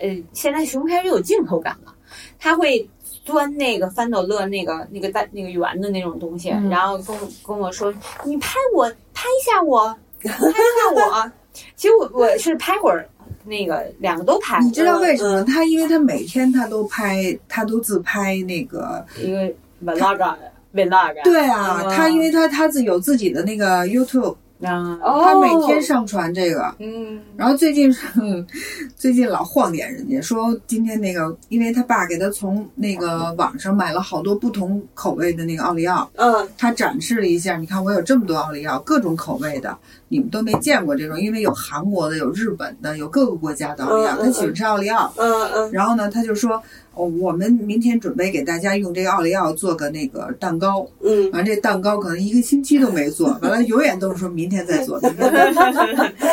[0.00, 1.94] 呃，现在熊开始有镜头感了，
[2.38, 2.86] 他会
[3.24, 7.92] 钻那个翻斗乐那个那个大那个圆的那种东西，嗯然后跟我跟我说
[8.24, 8.84] ：“你拍我，
[9.14, 9.96] 拍一下我，
[10.26, 11.32] 拍一下我。
[11.74, 13.08] ”其实我我是拍会儿，
[13.44, 15.42] 那个两个都拍，你知道为什么？
[15.44, 19.04] 他因为他每天他都拍，他都自拍那个。
[19.18, 19.46] 一个
[19.84, 20.36] vlog
[20.74, 26.74] vlog 对啊，嗯他因为他他自有自己的那个 YouTube，啊哦他每天上传这个。
[26.78, 28.06] 嗯然后最近是
[28.96, 39.76] 最近老晃点人家，说今天那个，因为他爸给他从那个网上买了好多不同口味的那个奥利奥，嗯他展示了一下，你看我有这么多奥利奥，各种口味的，
[40.08, 45.12] 你们都没见过这种，因为有韩国的，有日本的，有各个国家的奥利奥，他喜欢吃奥利奥。
[45.16, 46.62] 嗯嗯然后呢，他就说，
[46.96, 54.98] 哦，我们明天准备给大家用这个奥利奥做个那个蛋糕，嗯，完这蛋糕可能一个星期都没做，完了永远都是说明天再做。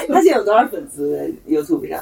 [0.08, 2.02] 他现在有多少粉丝在 YouTube 上？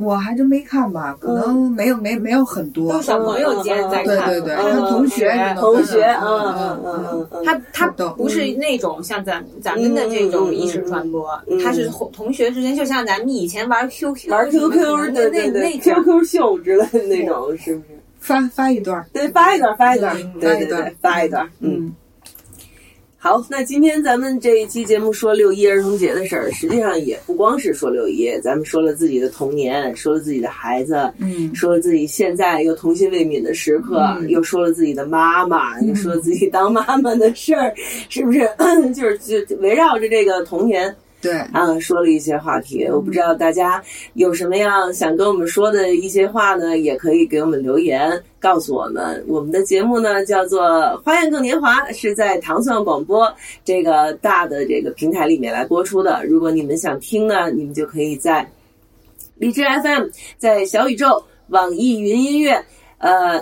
[0.00, 3.06] 我还真没看吧，可能没有没没有很多都是。
[3.06, 4.56] 小朋友间在看，对对对，
[4.88, 11.28] 同学同学，嗯嗯嗯嗯他他不是那种像咱咱们的这种意识传播
[11.62, 15.78] 他是同同学之间，就像咱们以前玩 QQ 玩 QQ，那那对对对那。
[15.78, 17.86] ，QQ 秀之类的那种，是不是？
[18.18, 21.92] 发发一段，对，发一段，发一段，嗯对对发一段对，发一段，嗯。
[23.20, 31.54] 嗯好，那今天咱们这一期节目说六一儿童节的事儿，实际上也不光是说六一，咱们说了自己的童年，说了自己的孩子，嗯。
[31.54, 34.28] 说了自己现在又童心未泯的时刻，嗯。
[34.30, 37.74] 又说了自己的妈妈，又说了自己当妈妈的事儿，
[38.08, 38.48] 是不是？
[38.96, 42.86] 就是就围绕着这个童年对，啊，说了一些话题。
[42.86, 43.82] 我不知道大家
[44.14, 49.22] 有什么样想跟我们说的一些话呢，也可以给我们留言告诉我们。
[49.28, 50.62] 我们的节目呢叫做
[51.02, 53.30] 《花样更年华》，是在糖蒜广播
[53.64, 56.24] 这个大的这个平台里面来播出的。
[56.24, 58.50] 如果你们想听呢，你们就可以在
[59.36, 60.06] 荔枝 FM、
[60.38, 62.64] 在小宇宙、网易云音乐，
[62.96, 63.38] 呃。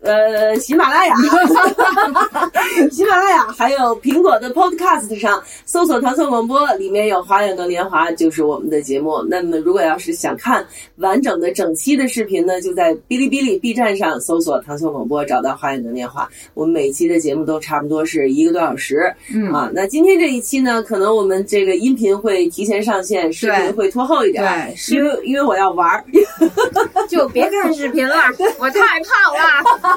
[0.00, 1.14] 呃，喜马拉雅，
[2.90, 9.20] 喜马拉雅还有苹果的 Podcast 上搜索“糖蒜广播”，里面有《花样更年华》，就是我们的节目。
[9.28, 10.64] 那么，如果要是想看
[10.98, 16.22] 完整的整期的视频呢，就在哔哩哔哩、B 站上搜索“糖蒜广播”，找到《花样更年华》。
[16.54, 19.68] 我们每期的节目都差不多是一个多小时，嗯啊。
[19.74, 24.44] 那今天这一期呢，可能我们这个音频会提前上线，视频会拖后一点，
[24.86, 26.04] 对因为因为我要玩儿。
[27.08, 28.14] 就别看视频了，
[28.58, 29.87] 我太胖了。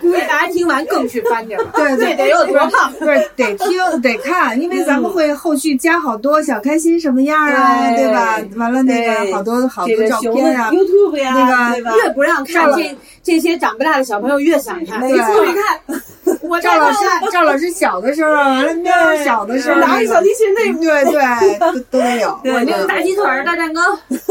[0.00, 1.64] 估计大家听完更去翻去了。
[1.74, 2.92] 对对这得有多胖？
[2.98, 8.38] 不是得听得看，因为咱们会后续加好多小开心什么样啊，对对吧？
[8.56, 11.96] 完了那对个好多好多照片啊，YouTube 呀，那个？
[11.96, 15.00] 越不让看这这些长不大的小朋友越想看。
[15.00, 16.02] 没错，你看，
[16.42, 16.98] 我赵老师，
[17.32, 18.92] 赵老师小的时候，完了喵
[19.24, 22.40] 小的时候，拿着小提琴那对对，都都有。
[22.42, 23.80] 对我那个大鸡腿儿、大蛋糕、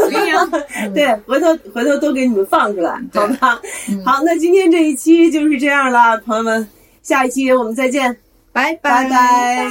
[0.08, 0.50] 羚羊，
[0.94, 3.60] 对，回头回头都给你们放出来，好吧？
[4.04, 6.68] 好，那今天这一期就是这样了，朋友们，
[7.02, 8.16] 下一期我们再见，
[8.52, 9.66] 拜拜拜。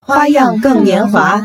[0.00, 1.40] 花样更年华。